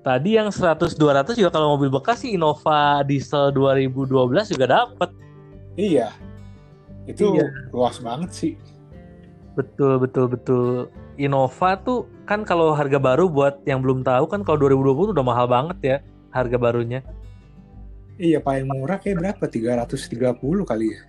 Tadi 0.00 0.40
yang 0.40 0.48
100 0.48 0.96
200 0.96 1.36
juga 1.36 1.50
kalau 1.52 1.76
mobil 1.76 1.92
bekas 1.92 2.24
sih 2.24 2.40
Innova 2.40 3.04
diesel 3.04 3.52
2012 3.52 4.48
juga 4.48 4.66
dapat. 4.80 5.12
Iya, 5.76 6.08
itu 7.06 7.34
iya. 7.34 7.50
luas 7.74 7.98
banget 7.98 8.30
sih. 8.30 8.54
Betul 9.58 9.98
betul 10.00 10.32
betul. 10.32 10.88
Innova 11.20 11.76
tuh 11.82 12.08
kan 12.24 12.40
kalau 12.46 12.72
harga 12.72 12.96
baru 12.96 13.28
buat 13.28 13.60
yang 13.68 13.84
belum 13.84 14.00
tahu 14.00 14.24
kan 14.30 14.40
kalau 14.46 14.56
2020 14.64 15.12
udah 15.12 15.26
mahal 15.26 15.44
banget 15.50 15.78
ya 15.82 15.98
harga 16.32 16.56
barunya. 16.56 17.04
Iya 18.16 18.40
paling 18.40 18.64
murah 18.68 19.00
kayak 19.02 19.18
berapa? 19.20 19.48
330 19.48 20.64
kali 20.64 20.86
ya? 20.96 21.00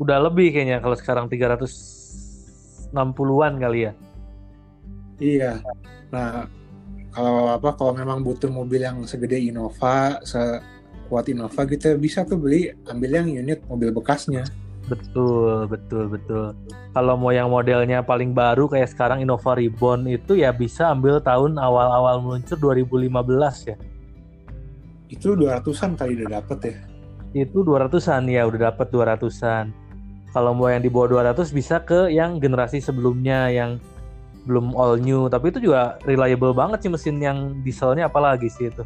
Udah 0.00 0.18
lebih 0.20 0.52
kayaknya 0.52 0.80
kalau 0.80 0.96
sekarang 0.96 1.28
360-an 1.32 3.60
kali 3.60 3.80
ya. 3.88 3.92
Iya. 5.20 5.62
Nah 6.12 6.48
kalau 7.10 7.50
apa 7.54 7.74
kalau 7.74 7.92
memang 7.96 8.22
butuh 8.22 8.50
mobil 8.52 8.82
yang 8.84 9.02
segede 9.08 9.40
Innova 9.40 10.20
sekuat 10.22 11.28
Innova 11.32 11.66
gitu 11.66 11.98
bisa 11.98 12.22
tuh 12.22 12.38
beli 12.38 12.70
ambil 12.86 13.10
yang 13.24 13.28
unit 13.28 13.66
mobil 13.66 13.90
bekasnya 13.90 14.46
Betul, 14.90 15.70
betul, 15.70 16.10
betul. 16.10 16.50
Kalau 16.90 17.14
mau 17.14 17.30
yang 17.30 17.46
modelnya 17.46 18.02
paling 18.02 18.34
baru 18.34 18.66
kayak 18.66 18.90
sekarang 18.90 19.22
Innova 19.22 19.54
Reborn 19.54 20.10
itu 20.10 20.34
ya 20.34 20.50
bisa 20.50 20.90
ambil 20.90 21.22
tahun 21.22 21.62
awal-awal 21.62 22.18
meluncur 22.18 22.58
2015 22.58 23.70
ya. 23.70 23.76
Itu 25.06 25.38
200-an 25.38 25.94
kali 25.94 26.18
udah 26.18 26.42
dapet 26.42 26.58
ya. 26.74 26.76
Itu 27.46 27.62
200-an 27.62 28.26
ya, 28.26 28.42
udah 28.50 28.74
dapet 28.74 28.90
200-an. 28.90 29.70
Kalau 30.34 30.58
mau 30.58 30.66
yang 30.66 30.82
di 30.82 30.90
bawah 30.90 31.22
200 31.22 31.54
bisa 31.54 31.78
ke 31.86 32.10
yang 32.10 32.42
generasi 32.42 32.82
sebelumnya 32.82 33.46
yang 33.50 33.78
belum 34.50 34.74
all 34.74 34.98
new, 34.98 35.30
tapi 35.30 35.54
itu 35.54 35.70
juga 35.70 36.02
reliable 36.02 36.50
banget 36.50 36.86
sih 36.86 36.90
mesin 36.90 37.22
yang 37.22 37.38
dieselnya 37.62 38.10
apalagi 38.10 38.50
sih 38.50 38.74
itu. 38.74 38.82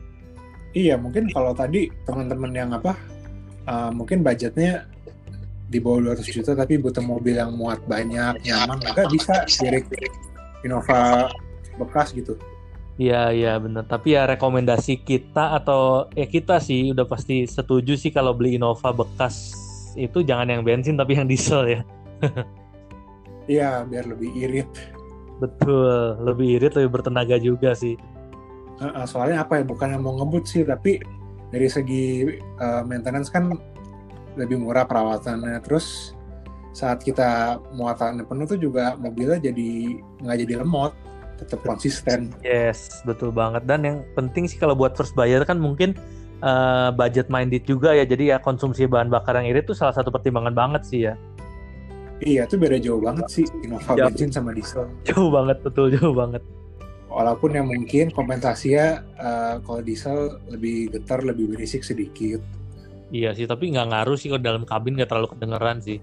Iya, 0.76 1.00
mungkin 1.00 1.32
kalau 1.32 1.56
tadi 1.56 1.88
teman-teman 2.04 2.52
yang 2.52 2.70
apa 2.76 2.92
uh, 3.68 3.92
mungkin 3.94 4.20
budgetnya 4.20 4.88
di 5.74 5.82
bawah 5.82 6.14
200 6.14 6.22
juta 6.30 6.54
tapi 6.54 6.78
butuh 6.78 7.02
mobil 7.02 7.34
yang 7.34 7.50
muat 7.58 7.82
banyak 7.90 8.38
nyaman 8.46 8.78
enggak 8.78 9.10
bisa 9.10 9.42
direk 9.42 9.90
Innova 10.62 11.26
bekas 11.74 12.14
gitu 12.14 12.38
Iya 12.94 13.34
iya 13.34 13.52
benar. 13.58 13.90
Tapi 13.90 14.14
ya 14.14 14.22
rekomendasi 14.22 15.02
kita 15.02 15.58
atau 15.58 16.06
ya 16.14 16.30
kita 16.30 16.62
sih 16.62 16.94
udah 16.94 17.02
pasti 17.02 17.42
setuju 17.42 17.98
sih 17.98 18.14
kalau 18.14 18.30
beli 18.30 18.54
Innova 18.54 18.94
bekas 18.94 19.50
itu 19.98 20.22
jangan 20.22 20.46
yang 20.46 20.62
bensin 20.62 20.94
tapi 20.94 21.18
yang 21.18 21.26
diesel 21.26 21.66
ya. 21.66 21.82
Iya 23.44 23.84
biar 23.84 24.08
lebih 24.08 24.32
irit. 24.40 24.70
Betul, 25.36 26.16
lebih 26.24 26.56
irit 26.56 26.72
lebih 26.80 26.96
bertenaga 26.96 27.36
juga 27.36 27.76
sih. 27.76 27.92
soalnya 29.04 29.44
apa 29.44 29.60
ya 29.60 29.64
bukan 29.68 29.92
yang 29.92 30.02
mau 30.02 30.16
ngebut 30.18 30.48
sih 30.48 30.64
tapi 30.64 30.98
dari 31.52 31.68
segi 31.70 32.26
uh, 32.58 32.82
maintenance 32.82 33.30
kan 33.30 33.54
lebih 34.34 34.60
murah 34.60 34.86
perawatannya. 34.86 35.58
Terus 35.62 36.16
saat 36.74 37.06
kita 37.06 37.62
muatannya 37.70 38.26
penuh 38.26 38.46
tuh 38.50 38.58
juga 38.58 38.98
mobilnya 38.98 39.38
jadi 39.38 39.70
nggak 40.26 40.38
jadi 40.42 40.54
lemot 40.62 40.92
tetap 41.38 41.62
konsisten. 41.62 42.34
Yes 42.42 43.02
betul 43.06 43.30
banget. 43.30 43.66
Dan 43.66 43.86
yang 43.86 43.98
penting 44.18 44.50
sih 44.50 44.58
kalau 44.58 44.74
buat 44.74 44.94
first 44.98 45.14
buyer 45.14 45.42
kan 45.46 45.58
mungkin 45.58 45.94
uh, 46.42 46.90
budget 46.90 47.30
minded 47.30 47.62
juga 47.66 47.94
ya. 47.94 48.02
Jadi 48.02 48.34
ya 48.34 48.42
konsumsi 48.42 48.90
bahan 48.90 49.10
bakar 49.10 49.38
yang 49.38 49.50
irit 49.50 49.66
tuh 49.70 49.76
salah 49.78 49.94
satu 49.94 50.10
pertimbangan 50.10 50.54
banget 50.54 50.82
sih 50.86 51.00
ya. 51.10 51.14
Iya 52.22 52.46
tuh 52.46 52.62
beda 52.62 52.78
jauh 52.78 53.02
banget 53.02 53.26
sih 53.26 53.46
Innova 53.66 53.94
jauh. 53.98 54.06
bensin 54.10 54.30
sama 54.30 54.54
diesel. 54.54 54.86
Jauh 55.06 55.30
banget 55.30 55.58
betul 55.62 55.90
jauh 55.94 56.14
banget. 56.14 56.42
Walaupun 57.10 57.54
yang 57.54 57.70
mungkin 57.70 58.10
kompensasinya 58.10 59.06
uh, 59.18 59.54
kalau 59.62 59.82
diesel 59.86 60.42
lebih 60.50 60.90
getar 60.90 61.22
lebih 61.22 61.54
berisik 61.54 61.86
sedikit 61.86 62.42
Iya 63.14 63.30
sih, 63.30 63.46
tapi 63.46 63.70
nggak 63.70 63.94
ngaruh 63.94 64.18
sih 64.18 64.26
kalau 64.26 64.42
dalam 64.42 64.66
kabin 64.66 64.98
nggak 64.98 65.06
terlalu 65.06 65.30
kedengeran 65.38 65.78
sih. 65.78 66.02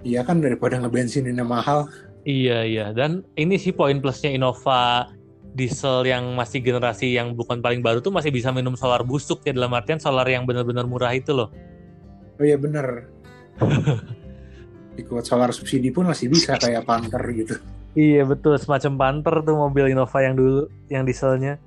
Iya 0.00 0.24
kan 0.24 0.40
daripada 0.40 0.80
ngebensininnya 0.80 1.44
mahal. 1.44 1.92
Iya 2.24 2.64
iya, 2.64 2.86
dan 2.96 3.20
ini 3.36 3.60
sih 3.60 3.76
poin 3.76 4.00
plusnya 4.00 4.32
Innova 4.32 5.12
diesel 5.52 6.08
yang 6.08 6.32
masih 6.32 6.64
generasi 6.64 7.16
yang 7.16 7.36
bukan 7.36 7.60
paling 7.60 7.84
baru 7.84 8.00
tuh 8.00 8.12
masih 8.12 8.32
bisa 8.32 8.48
minum 8.48 8.76
solar 8.80 9.04
busuk 9.04 9.44
ya 9.44 9.52
dalam 9.52 9.72
artian 9.76 10.00
solar 10.00 10.24
yang 10.24 10.48
benar-benar 10.48 10.88
murah 10.88 11.12
itu 11.12 11.36
loh. 11.36 11.52
Oh 12.40 12.44
iya 12.44 12.56
bener. 12.56 13.12
Ikut 15.00 15.24
solar 15.28 15.52
subsidi 15.52 15.92
pun 15.92 16.08
masih 16.08 16.32
bisa 16.32 16.56
kayak 16.56 16.84
Panther 16.88 17.20
gitu. 17.36 17.60
Iya 17.92 18.24
betul, 18.24 18.56
semacam 18.56 18.92
Panther 18.96 19.44
tuh 19.44 19.56
mobil 19.56 19.92
Innova 19.92 20.18
yang 20.24 20.36
dulu 20.36 20.68
yang 20.88 21.04
dieselnya. 21.04 21.60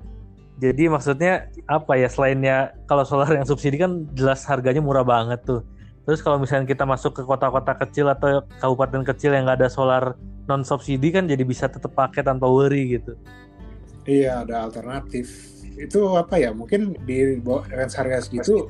Jadi 0.59 0.91
maksudnya 0.91 1.47
apa 1.71 1.95
ya 1.95 2.11
selainnya 2.11 2.75
kalau 2.83 3.07
solar 3.07 3.31
yang 3.31 3.47
subsidi 3.47 3.79
kan 3.79 4.03
jelas 4.11 4.43
harganya 4.43 4.83
murah 4.83 5.07
banget 5.07 5.39
tuh. 5.47 5.63
Terus 6.03 6.19
kalau 6.19 6.35
misalnya 6.35 6.67
kita 6.67 6.83
masuk 6.83 7.15
ke 7.15 7.23
kota-kota 7.23 7.79
kecil 7.79 8.11
atau 8.11 8.43
kabupaten 8.59 9.07
kecil 9.07 9.31
yang 9.31 9.47
nggak 9.47 9.63
ada 9.63 9.69
solar 9.71 10.19
non 10.51 10.67
subsidi 10.67 11.15
kan 11.15 11.31
jadi 11.31 11.47
bisa 11.47 11.71
tetap 11.71 11.95
pakai 11.95 12.27
tanpa 12.27 12.51
worry 12.51 12.99
gitu. 12.99 13.15
Iya 14.03 14.43
ada 14.43 14.67
alternatif. 14.67 15.31
Itu 15.79 16.19
apa 16.19 16.35
ya 16.35 16.51
mungkin 16.51 16.97
di 17.07 17.39
range 17.45 17.95
harga 17.95 18.27
segitu 18.27 18.67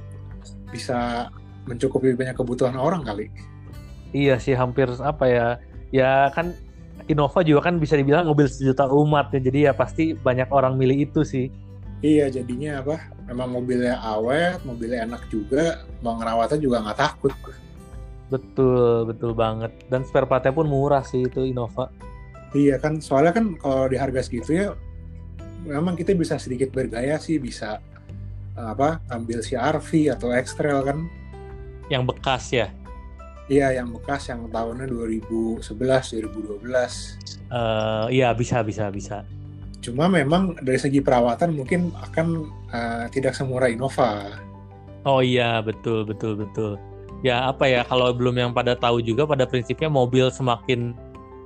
bisa 0.70 1.32
mencukupi 1.66 2.14
banyak 2.14 2.38
kebutuhan 2.38 2.78
orang 2.78 3.02
kali. 3.02 3.34
Iya 4.14 4.38
sih 4.38 4.54
hampir 4.54 4.94
apa 5.02 5.26
ya 5.26 5.48
ya 5.90 6.30
kan 6.38 6.54
Innova 7.10 7.42
juga 7.42 7.66
kan 7.66 7.82
bisa 7.82 7.98
dibilang 7.98 8.30
mobil 8.30 8.46
sejuta 8.46 8.86
umat 8.86 9.34
ya 9.34 9.42
jadi 9.42 9.60
ya 9.70 9.74
pasti 9.74 10.14
banyak 10.14 10.54
orang 10.54 10.78
milih 10.78 11.10
itu 11.10 11.26
sih. 11.26 11.50
Iya 12.00 12.32
jadinya 12.32 12.80
apa? 12.80 13.12
Memang 13.28 13.60
mobilnya 13.60 14.00
awet, 14.00 14.64
mobilnya 14.64 15.04
enak 15.04 15.28
juga, 15.28 15.84
mau 16.00 16.16
ngerawatnya 16.16 16.60
juga 16.64 16.80
nggak 16.80 17.00
takut. 17.00 17.34
Betul, 18.32 19.04
betul 19.12 19.36
banget. 19.36 19.76
Dan 19.92 20.08
spare 20.08 20.24
partnya 20.24 20.56
pun 20.56 20.72
murah 20.72 21.04
sih 21.04 21.28
itu 21.28 21.44
Innova. 21.44 21.92
Iya 22.56 22.80
kan, 22.80 23.04
soalnya 23.04 23.36
kan 23.36 23.60
kalau 23.60 23.92
di 23.92 24.00
harga 24.00 24.24
segitu 24.24 24.56
ya, 24.56 24.68
memang 25.68 26.00
kita 26.00 26.16
bisa 26.16 26.40
sedikit 26.40 26.72
bergaya 26.72 27.20
sih, 27.20 27.36
bisa 27.36 27.84
apa 28.56 29.04
ambil 29.12 29.44
si 29.44 29.60
RV 29.60 30.16
atau 30.16 30.32
X-Trail 30.32 30.80
kan. 30.88 30.98
Yang 31.92 32.04
bekas 32.16 32.44
ya? 32.56 32.68
Iya, 33.52 33.82
yang 33.82 33.92
bekas 33.92 34.30
yang 34.32 34.48
tahunnya 34.48 34.88
2011, 34.88 35.68
2012. 35.68 36.64
Uh, 37.50 38.06
iya 38.14 38.30
bisa, 38.32 38.62
bisa, 38.62 38.94
bisa 38.94 39.26
Cuma 39.80 40.12
memang 40.12 40.60
dari 40.60 40.76
segi 40.76 41.00
perawatan 41.00 41.56
mungkin 41.56 41.96
akan 41.96 42.28
uh, 42.72 43.06
tidak 43.12 43.32
semurah 43.36 43.72
Innova. 43.72 44.36
Oh 45.08 45.24
iya, 45.24 45.64
betul 45.64 46.04
betul 46.04 46.36
betul. 46.36 46.76
Ya 47.24 47.48
apa 47.48 47.68
ya 47.68 47.84
kalau 47.88 48.12
belum 48.12 48.36
yang 48.36 48.52
pada 48.52 48.76
tahu 48.76 49.04
juga 49.04 49.28
pada 49.28 49.48
prinsipnya 49.48 49.88
mobil 49.92 50.32
semakin 50.32 50.96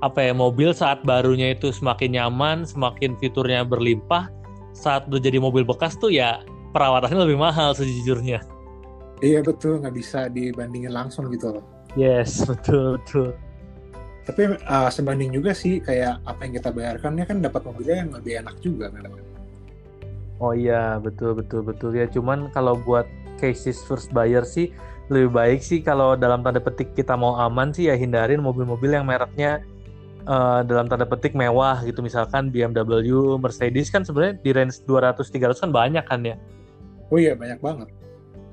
apa 0.02 0.20
ya 0.20 0.34
mobil 0.34 0.74
saat 0.74 1.02
barunya 1.06 1.54
itu 1.54 1.70
semakin 1.70 2.18
nyaman, 2.18 2.66
semakin 2.66 3.14
fiturnya 3.22 3.62
berlimpah. 3.62 4.30
Saat 4.74 5.06
udah 5.06 5.22
jadi 5.22 5.38
mobil 5.38 5.62
bekas 5.62 5.94
tuh 6.02 6.10
ya 6.10 6.42
perawatannya 6.74 7.30
lebih 7.30 7.38
mahal 7.38 7.78
sejujurnya. 7.78 8.42
Iya 9.22 9.46
betul, 9.46 9.78
nggak 9.80 9.94
bisa 9.94 10.26
dibandingin 10.34 10.90
langsung 10.90 11.30
gitu 11.30 11.54
loh. 11.54 11.66
Yes, 11.94 12.42
betul 12.50 12.98
betul 12.98 13.38
tapi 14.24 14.56
uh, 14.56 14.90
sebanding 14.90 15.36
juga 15.36 15.52
sih 15.52 15.84
kayak 15.84 16.24
apa 16.24 16.40
yang 16.48 16.54
kita 16.60 16.70
bayarkan 16.72 17.12
ya 17.20 17.26
kan 17.28 17.38
dapat 17.44 17.62
mobilnya 17.68 17.98
yang 18.08 18.12
lebih 18.16 18.34
enak 18.44 18.56
juga 18.64 18.86
memang 18.92 19.20
oh 20.40 20.54
iya 20.56 20.98
betul 21.00 21.36
betul 21.36 21.62
betul 21.64 21.92
ya 21.92 22.08
cuman 22.08 22.52
kalau 22.56 22.80
buat 22.80 23.08
cases 23.38 23.84
first 23.84 24.12
buyer 24.16 24.48
sih 24.48 24.72
lebih 25.12 25.36
baik 25.36 25.60
sih 25.60 25.84
kalau 25.84 26.16
dalam 26.16 26.40
tanda 26.42 26.64
petik 26.64 26.96
kita 26.96 27.20
mau 27.20 27.36
aman 27.36 27.76
sih 27.76 27.92
ya 27.92 28.00
hindarin 28.00 28.40
mobil-mobil 28.40 28.96
yang 28.96 29.04
mereknya 29.04 29.60
uh, 30.28 30.62
dalam 30.64 30.88
tanda 30.88 31.04
petik 31.04 31.36
mewah 31.36 31.84
gitu 31.84 32.00
misalkan 32.00 32.50
BMW, 32.50 33.36
Mercedes 33.40 33.92
kan 33.92 34.08
sebenarnya 34.08 34.40
di 34.40 34.52
range 34.56 34.84
200 34.88 35.20
300 35.28 35.64
kan 35.64 35.72
banyak 35.72 36.06
kan 36.08 36.20
ya. 36.24 36.36
Oh 37.12 37.20
iya 37.20 37.36
banyak 37.36 37.60
banget. 37.60 37.88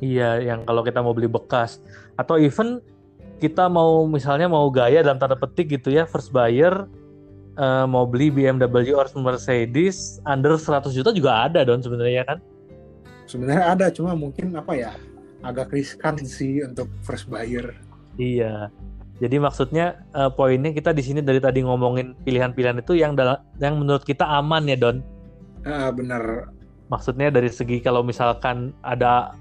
Iya 0.01 0.41
yang 0.41 0.65
kalau 0.65 0.83
kita 0.83 1.05
mau 1.05 1.13
beli 1.13 1.29
bekas 1.29 1.79
atau 2.17 2.41
even 2.41 2.81
kita 3.41 3.67
mau 3.73 4.05
misalnya 4.05 4.47
mau 4.47 4.69
gaya 4.69 5.01
dalam 5.01 5.17
tanda 5.17 5.35
petik 5.35 5.73
gitu 5.81 5.89
ya 5.89 6.05
first 6.05 6.29
buyer 6.31 6.85
uh, 7.57 7.89
mau 7.89 8.05
beli 8.05 8.29
BMW 8.29 8.93
or 8.93 9.09
Mercedes 9.17 10.21
under 10.29 10.55
100 10.61 10.93
juta 10.93 11.11
juga 11.11 11.49
ada 11.49 11.65
don 11.65 11.81
sebenarnya 11.81 12.29
kan? 12.29 12.39
Sebenarnya 13.25 13.65
ada 13.73 13.87
cuma 13.89 14.13
mungkin 14.13 14.53
apa 14.55 14.77
ya 14.77 14.93
agak 15.41 15.73
riskan 15.73 16.21
sih 16.21 16.61
untuk 16.65 16.87
first 17.01 17.27
buyer. 17.33 17.73
Iya. 18.21 18.69
Jadi 19.21 19.37
maksudnya 19.37 20.01
uh, 20.17 20.33
poinnya 20.33 20.73
kita 20.73 20.97
di 20.97 21.05
sini 21.05 21.21
dari 21.21 21.41
tadi 21.41 21.61
ngomongin 21.61 22.17
pilihan-pilihan 22.25 22.81
itu 22.81 22.97
yang 22.97 23.13
yang 23.61 23.77
menurut 23.77 24.05
kita 24.05 24.25
aman 24.25 24.65
ya 24.69 24.77
don? 24.81 25.05
Uh, 25.65 25.93
benar. 25.93 26.49
Maksudnya 26.89 27.29
dari 27.29 27.53
segi 27.53 27.85
kalau 27.85 28.01
misalkan 28.01 28.73
ada 28.81 29.37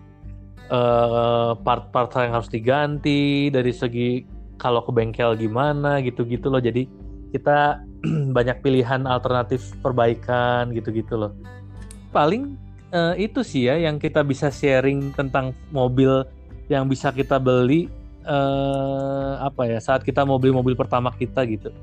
part 0.69 0.77
eh, 0.77 1.51
part-part 1.65 2.09
yang 2.21 2.33
harus 2.37 2.49
diganti 2.49 3.49
dari 3.49 3.73
segi 3.73 4.21
kalau 4.61 4.85
ke 4.85 4.93
bengkel 4.93 5.33
gimana 5.33 5.97
gitu-gitu 6.05 6.47
loh. 6.47 6.61
Jadi 6.61 6.85
kita 7.33 7.81
banyak 8.37 8.61
pilihan 8.61 9.09
alternatif 9.09 9.73
perbaikan 9.81 10.69
gitu-gitu 10.77 11.17
loh. 11.17 11.31
Paling 12.13 12.57
uh, 12.93 13.13
itu 13.17 13.41
sih 13.41 13.69
ya 13.69 13.77
yang 13.77 13.97
kita 13.97 14.21
bisa 14.21 14.53
sharing 14.53 15.13
tentang 15.13 15.57
mobil 15.73 16.25
yang 16.69 16.85
bisa 16.85 17.09
kita 17.09 17.41
beli 17.41 17.89
uh, 18.25 19.41
apa 19.41 19.65
ya 19.65 19.79
saat 19.81 20.05
kita 20.05 20.21
mau 20.21 20.37
beli 20.37 20.53
mobil 20.53 20.77
pertama 20.77 21.09
kita 21.13 21.45
gitu. 21.49 21.73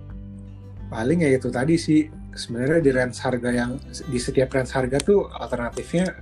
Paling 0.87 1.27
ya 1.27 1.35
itu 1.35 1.51
tadi 1.51 1.75
sih 1.75 2.07
sebenarnya 2.35 2.79
di 2.79 2.90
range 2.94 3.18
harga 3.18 3.51
yang 3.51 3.70
di 4.07 4.18
setiap 4.22 4.55
range 4.55 4.70
harga 4.70 4.99
tuh 5.03 5.27
alternatifnya 5.31 6.14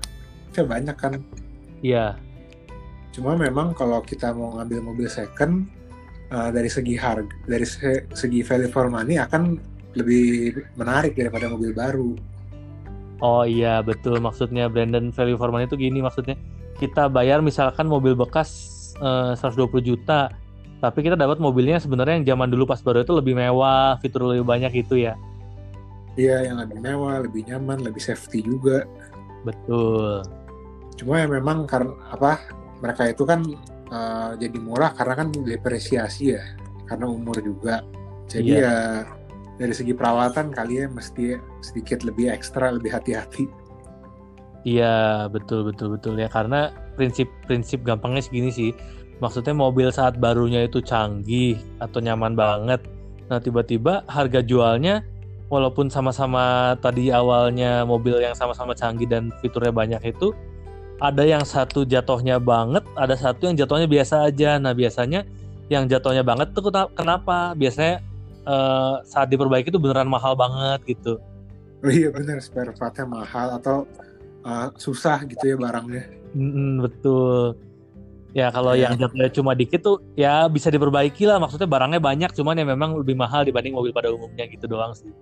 banyak 0.54 0.96
kan. 0.96 1.20
Iya 1.84 2.23
Cuma 3.14 3.38
memang 3.38 3.70
kalau 3.78 4.02
kita 4.02 4.34
mau 4.34 4.58
ngambil 4.58 4.82
mobil 4.82 5.06
second 5.06 5.70
uh, 6.34 6.50
dari 6.50 6.66
segi 6.66 6.98
harga, 6.98 7.30
dari 7.46 7.62
segi 8.10 8.42
value 8.42 8.70
for 8.74 8.90
money 8.90 9.22
akan 9.22 9.54
lebih 9.94 10.58
menarik 10.74 11.14
daripada 11.14 11.46
mobil 11.46 11.70
baru. 11.70 12.10
Oh 13.22 13.46
iya 13.46 13.78
betul 13.86 14.18
maksudnya 14.18 14.66
Brandon 14.66 15.14
value 15.14 15.38
for 15.38 15.54
money 15.54 15.70
itu 15.70 15.78
gini 15.78 16.02
maksudnya 16.02 16.34
kita 16.82 17.06
bayar 17.06 17.38
misalkan 17.38 17.86
mobil 17.86 18.18
bekas 18.18 18.74
uh, 18.98 19.38
120 19.38 19.70
juta 19.86 20.34
tapi 20.82 21.00
kita 21.00 21.16
dapat 21.16 21.40
mobilnya 21.40 21.80
sebenarnya 21.80 22.20
yang 22.20 22.36
zaman 22.36 22.52
dulu 22.52 22.68
pas 22.68 22.82
baru 22.84 23.06
itu 23.06 23.16
lebih 23.16 23.32
mewah, 23.32 23.96
fitur 24.04 24.28
lebih 24.28 24.44
banyak 24.44 24.84
itu 24.84 25.00
ya. 25.00 25.16
Iya, 26.12 26.52
yang 26.52 26.60
lebih 26.60 26.76
mewah, 26.76 27.24
lebih 27.24 27.40
nyaman, 27.48 27.80
lebih 27.80 28.04
safety 28.04 28.44
juga. 28.44 28.84
Betul. 29.48 30.20
Cuma 31.00 31.24
ya 31.24 31.26
memang 31.26 31.64
karena 31.64 31.96
apa 32.12 32.36
mereka 32.82 33.10
itu 33.10 33.22
kan 33.26 33.44
uh, 33.90 34.32
jadi 34.38 34.58
murah 34.58 34.94
karena 34.94 35.14
kan 35.24 35.28
depresiasi 35.30 36.34
ya, 36.34 36.42
karena 36.88 37.06
umur 37.10 37.38
juga. 37.42 37.84
Jadi 38.24 38.56
Iya. 38.56 38.64
ya 38.64 38.76
dari 39.54 39.74
segi 39.76 39.94
perawatan 39.94 40.50
kali 40.50 40.82
ya 40.82 40.86
mesti 40.90 41.38
sedikit 41.62 42.02
lebih 42.02 42.32
ekstra, 42.32 42.74
lebih 42.74 42.90
hati-hati. 42.90 43.46
Iya, 44.64 45.28
betul 45.28 45.68
betul 45.68 45.94
betul 45.94 46.16
ya 46.16 46.26
karena 46.32 46.72
prinsip-prinsip 46.96 47.84
gampangnya 47.84 48.24
segini 48.24 48.48
sih. 48.48 48.70
Maksudnya 49.20 49.54
mobil 49.54 49.92
saat 49.94 50.18
barunya 50.18 50.64
itu 50.66 50.80
canggih 50.82 51.60
atau 51.78 52.00
nyaman 52.02 52.34
banget. 52.34 52.80
Nah, 53.30 53.38
tiba-tiba 53.38 54.02
harga 54.08 54.40
jualnya 54.42 55.04
walaupun 55.52 55.92
sama-sama 55.92 56.74
tadi 56.80 57.12
awalnya 57.12 57.84
mobil 57.84 58.18
yang 58.18 58.34
sama-sama 58.34 58.74
canggih 58.74 59.06
dan 59.06 59.30
fiturnya 59.38 59.70
banyak 59.70 60.02
itu 60.02 60.32
ada 61.02 61.22
yang 61.26 61.42
satu 61.42 61.82
jatuhnya 61.82 62.38
banget, 62.38 62.86
ada 62.94 63.14
satu 63.18 63.50
yang 63.50 63.56
jatuhnya 63.58 63.88
biasa 63.90 64.30
aja. 64.30 64.56
Nah, 64.62 64.72
biasanya 64.76 65.26
yang 65.72 65.88
jatuhnya 65.88 66.22
banget 66.22 66.52
tuh 66.54 66.70
kena- 66.70 66.92
kenapa? 66.94 67.52
Biasanya 67.56 68.04
eh, 68.44 68.94
saat 69.08 69.32
diperbaiki 69.32 69.72
itu 69.72 69.80
beneran 69.80 70.06
mahal 70.06 70.36
banget 70.36 70.84
gitu. 70.84 71.16
Oh 71.84 71.92
iya 71.92 72.08
benar 72.08 72.40
spare 72.40 72.72
partnya 72.72 73.04
mahal 73.04 73.60
atau 73.60 73.84
uh, 74.40 74.72
susah 74.80 75.20
gitu 75.28 75.52
ya 75.52 75.56
barangnya. 75.60 76.08
Mm, 76.32 76.80
betul. 76.80 77.60
Ya 78.32 78.48
kalau 78.48 78.72
Ya. 78.72 78.88
yang 78.88 78.96
jatuhnya 78.96 79.28
cuma 79.28 79.52
dikit 79.52 79.84
tuh 79.84 80.00
ya 80.16 80.48
bisa 80.48 80.72
diperbaiki 80.72 81.28
lah. 81.28 81.36
Maksudnya 81.36 81.68
barangnya 81.68 82.00
banyak, 82.00 82.30
cuman 82.32 82.56
ya 82.56 82.64
memang 82.64 82.96
lebih 82.96 83.16
mahal 83.16 83.44
dibanding 83.44 83.76
mobil 83.76 83.92
pada 83.92 84.08
umumnya 84.08 84.48
gitu 84.48 84.64
doang 84.64 84.96
sih. 84.96 85.12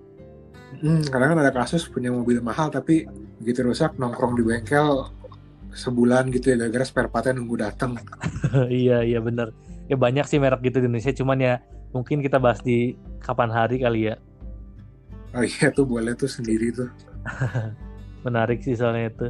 Hmm, 0.82 1.02
kadang 1.10 1.34
kan 1.34 1.38
ada 1.42 1.52
kasus 1.52 1.84
punya 1.90 2.08
mobil 2.14 2.38
mahal 2.40 2.70
tapi 2.72 3.04
begitu 3.42 3.66
rusak 3.66 3.98
nongkrong 4.00 4.38
di 4.38 4.42
bengkel 4.42 5.10
sebulan 5.72 6.28
gitu 6.32 6.52
ya 6.52 6.56
gara-gara 6.60 6.84
spare 6.84 7.08
partnya 7.08 7.40
nunggu 7.40 7.56
datang. 7.60 7.96
iya 8.68 9.00
iya 9.02 9.18
bener. 9.18 9.52
Ya 9.88 9.96
banyak 9.96 10.24
sih 10.28 10.38
merek 10.38 10.62
gitu 10.64 10.80
di 10.80 10.86
Indonesia, 10.88 11.12
cuman 11.12 11.38
ya 11.40 11.54
mungkin 11.92 12.20
kita 12.24 12.40
bahas 12.40 12.60
di 12.64 12.96
kapan 13.20 13.50
hari 13.52 13.80
kali 13.80 14.12
ya. 14.12 14.16
Oh 15.32 15.44
iya 15.44 15.72
tuh 15.72 15.88
boleh 15.88 16.12
tuh 16.12 16.28
sendiri 16.28 16.72
tuh. 16.72 16.88
Menarik 18.24 18.60
sih 18.60 18.76
soalnya 18.76 19.10
itu. 19.10 19.26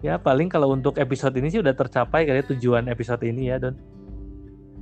Ya 0.00 0.16
paling 0.16 0.48
kalau 0.48 0.72
untuk 0.72 0.96
episode 0.96 1.36
ini 1.36 1.52
sih 1.52 1.60
udah 1.60 1.76
tercapai 1.76 2.24
kali 2.24 2.40
ya 2.40 2.46
tujuan 2.56 2.88
episode 2.88 3.20
ini 3.26 3.52
ya 3.52 3.60
Don. 3.60 3.76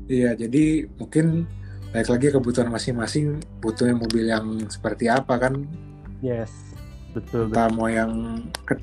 Iya 0.08 0.38
jadi 0.38 0.86
mungkin 0.96 1.48
balik 1.90 2.08
lagi 2.12 2.26
kebutuhan 2.30 2.68
masing-masing 2.68 3.40
butuhnya 3.64 3.96
mobil 3.96 4.28
yang 4.28 4.44
seperti 4.68 5.08
apa 5.08 5.40
kan 5.40 5.64
Yes. 6.20 6.67
Betul 7.16 7.48
betul. 7.48 7.56
entah 7.56 7.68
mau 7.72 7.88
yang 7.88 8.12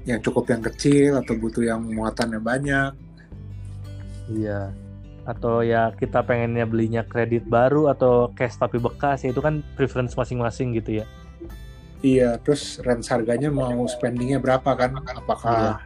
yang 0.06 0.20
cukup 0.22 0.50
yang 0.50 0.62
kecil 0.66 1.22
atau 1.22 1.34
butuh 1.38 1.62
yang 1.62 1.82
muatannya 1.82 2.42
banyak. 2.42 2.92
Iya. 4.34 4.74
Atau 5.26 5.66
ya 5.66 5.94
kita 5.94 6.22
pengennya 6.26 6.66
belinya 6.66 7.02
kredit 7.06 7.46
baru 7.46 7.90
atau 7.90 8.34
cash 8.34 8.58
tapi 8.58 8.82
bekas 8.82 9.26
ya 9.26 9.34
itu 9.34 9.42
kan 9.42 9.62
preference 9.78 10.18
masing-masing 10.18 10.74
gitu 10.78 11.02
ya. 11.02 11.06
Iya 12.06 12.38
terus 12.42 12.82
range 12.82 13.10
harganya 13.10 13.50
mau 13.54 13.86
spendingnya 13.86 14.42
berapa 14.42 14.74
kan? 14.74 14.98
Apakah 15.02 15.82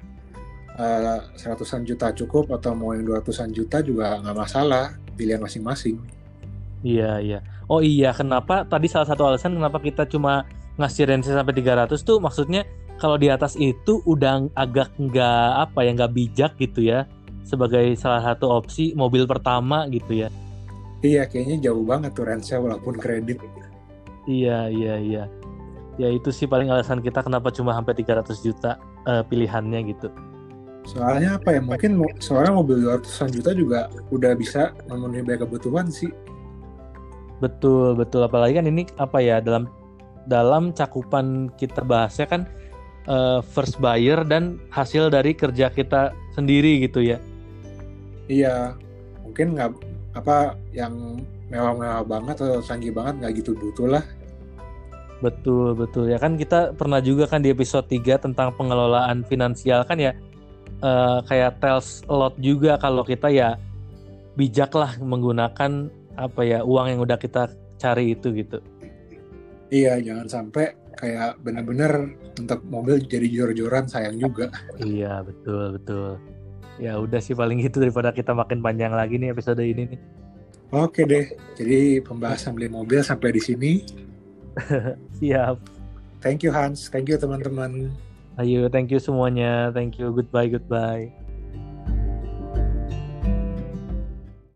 eh, 0.79 1.19
seratusan 1.35 1.83
juta 1.83 2.11
cukup 2.15 2.55
atau 2.55 2.71
mau 2.71 2.95
yang 2.95 3.03
200-an 3.03 3.51
juta 3.51 3.83
juga 3.83 4.19
nggak 4.19 4.37
masalah 4.37 4.95
pilihan 5.19 5.43
masing-masing. 5.43 5.99
Iya, 6.79 7.19
iya. 7.19 7.39
Oh 7.67 7.83
iya, 7.83 8.15
kenapa 8.15 8.63
tadi 8.63 8.87
salah 8.87 9.03
satu 9.03 9.27
alasan 9.27 9.59
kenapa 9.59 9.83
kita 9.83 10.07
cuma 10.07 10.47
ngasih 10.79 11.03
range 11.11 11.27
sampai 11.27 11.53
300 11.59 11.91
tuh 12.01 12.17
maksudnya 12.23 12.63
kalau 12.99 13.19
di 13.19 13.27
atas 13.27 13.59
itu 13.59 13.99
udah 14.07 14.47
agak 14.55 14.91
nggak 14.95 15.47
apa 15.69 15.79
ya 15.83 15.91
nggak 15.95 16.13
bijak 16.15 16.51
gitu 16.59 16.87
ya 16.87 17.07
sebagai 17.43 17.95
salah 17.99 18.21
satu 18.23 18.47
opsi 18.47 18.93
mobil 18.93 19.25
pertama 19.25 19.89
gitu 19.91 20.27
ya. 20.27 20.29
Iya 20.99 21.25
kayaknya 21.25 21.71
jauh 21.71 21.81
banget 21.87 22.11
tuh 22.11 22.27
range-nya 22.27 22.59
walaupun 22.59 22.99
kredit. 22.99 23.39
Iya, 24.27 24.67
iya, 24.69 24.95
iya. 24.99 25.23
Ya 25.97 26.07
itu 26.11 26.29
sih 26.29 26.45
paling 26.45 26.69
alasan 26.69 26.99
kita 27.01 27.23
kenapa 27.23 27.49
cuma 27.49 27.73
sampai 27.73 27.95
300 27.97 28.45
juta 28.45 28.77
eh, 29.07 29.23
pilihannya 29.25 29.79
gitu. 29.89 30.11
Soalnya 30.85 31.39
apa 31.39 31.55
ya 31.55 31.61
mungkin 31.63 32.03
seorang 32.19 32.55
mobil 32.59 32.83
200-an 32.83 33.29
juta 33.31 33.51
juga 33.55 33.79
udah 34.11 34.31
bisa 34.35 34.75
memenuhi 34.91 35.23
banyak 35.25 35.41
kebutuhan 35.47 35.87
sih. 35.89 36.11
Betul, 37.39 37.95
betul. 37.95 38.27
Apalagi 38.27 38.59
kan 38.59 38.67
ini 38.67 38.83
apa 38.99 39.23
ya 39.23 39.39
dalam 39.39 39.67
dalam 40.29 40.71
cakupan 40.71 41.49
kita 41.57 41.81
bahasnya 41.81 42.29
kan 42.29 42.41
eh, 43.09 43.41
first 43.41 43.81
buyer 43.81 44.21
dan 44.21 44.61
hasil 44.69 45.09
dari 45.09 45.33
kerja 45.33 45.73
kita 45.73 46.13
sendiri 46.37 46.85
gitu 46.85 47.01
ya. 47.01 47.17
Iya, 48.29 48.77
mungkin 49.25 49.57
nggak 49.57 49.73
apa 50.13 50.53
yang 50.69 51.25
mewah-mewah 51.49 52.05
banget 52.05 52.37
atau 52.45 52.61
canggih 52.61 52.93
banget 52.93 53.25
nggak 53.25 53.33
gitu 53.41 53.57
butuh 53.57 53.97
lah. 53.97 54.05
Betul, 55.19 55.75
betul. 55.75 56.07
Ya 56.07 56.21
kan 56.21 56.39
kita 56.39 56.71
pernah 56.77 57.03
juga 57.03 57.27
kan 57.27 57.43
di 57.43 57.51
episode 57.51 57.89
3 57.91 58.23
tentang 58.23 58.55
pengelolaan 58.55 59.27
finansial 59.27 59.83
kan 59.83 59.99
ya 59.99 60.13
eh, 60.79 61.19
kayak 61.25 61.59
tells 61.59 62.05
a 62.07 62.15
lot 62.15 62.37
juga 62.39 62.77
kalau 62.79 63.03
kita 63.03 63.27
ya 63.27 63.59
bijak 64.39 64.71
lah 64.71 64.95
menggunakan 65.01 65.91
apa 66.15 66.41
ya 66.47 66.63
uang 66.63 66.87
yang 66.95 66.99
udah 67.03 67.17
kita 67.19 67.51
cari 67.81 68.15
itu 68.15 68.31
gitu. 68.31 68.63
Iya, 69.69 70.01
jangan 70.01 70.27
sampai 70.27 70.73
kayak 70.97 71.39
bener-bener 71.45 72.17
untuk 72.35 72.59
mobil 72.67 72.99
jadi 73.05 73.25
jor-joran 73.29 73.85
sayang 73.85 74.17
juga. 74.17 74.49
Iya, 74.81 75.21
betul, 75.23 75.77
betul. 75.77 76.17
Ya 76.81 76.97
udah 76.97 77.19
sih 77.21 77.37
paling 77.37 77.61
gitu 77.61 77.83
daripada 77.83 78.09
kita 78.09 78.33
makin 78.33 78.59
panjang 78.59 78.91
lagi 78.91 79.21
nih 79.21 79.31
episode 79.31 79.61
ini 79.61 79.95
nih. 79.95 79.99
Oke 80.69 81.01
deh, 81.05 81.25
jadi 81.57 82.01
pembahasan 82.05 82.53
beli 82.53 82.69
mobil 82.69 83.01
sampai 83.01 83.33
di 83.33 83.41
sini. 83.41 83.71
Siap. 85.19 85.57
Thank 86.19 86.45
you 86.45 86.51
Hans, 86.51 86.91
thank 86.91 87.09
you 87.09 87.17
teman-teman. 87.17 87.89
Ayo, 88.39 88.71
thank 88.71 88.87
you 88.87 89.03
semuanya. 89.03 89.67
Thank 89.75 89.99
you. 89.99 90.15
Goodbye, 90.15 90.47
goodbye. 90.47 91.18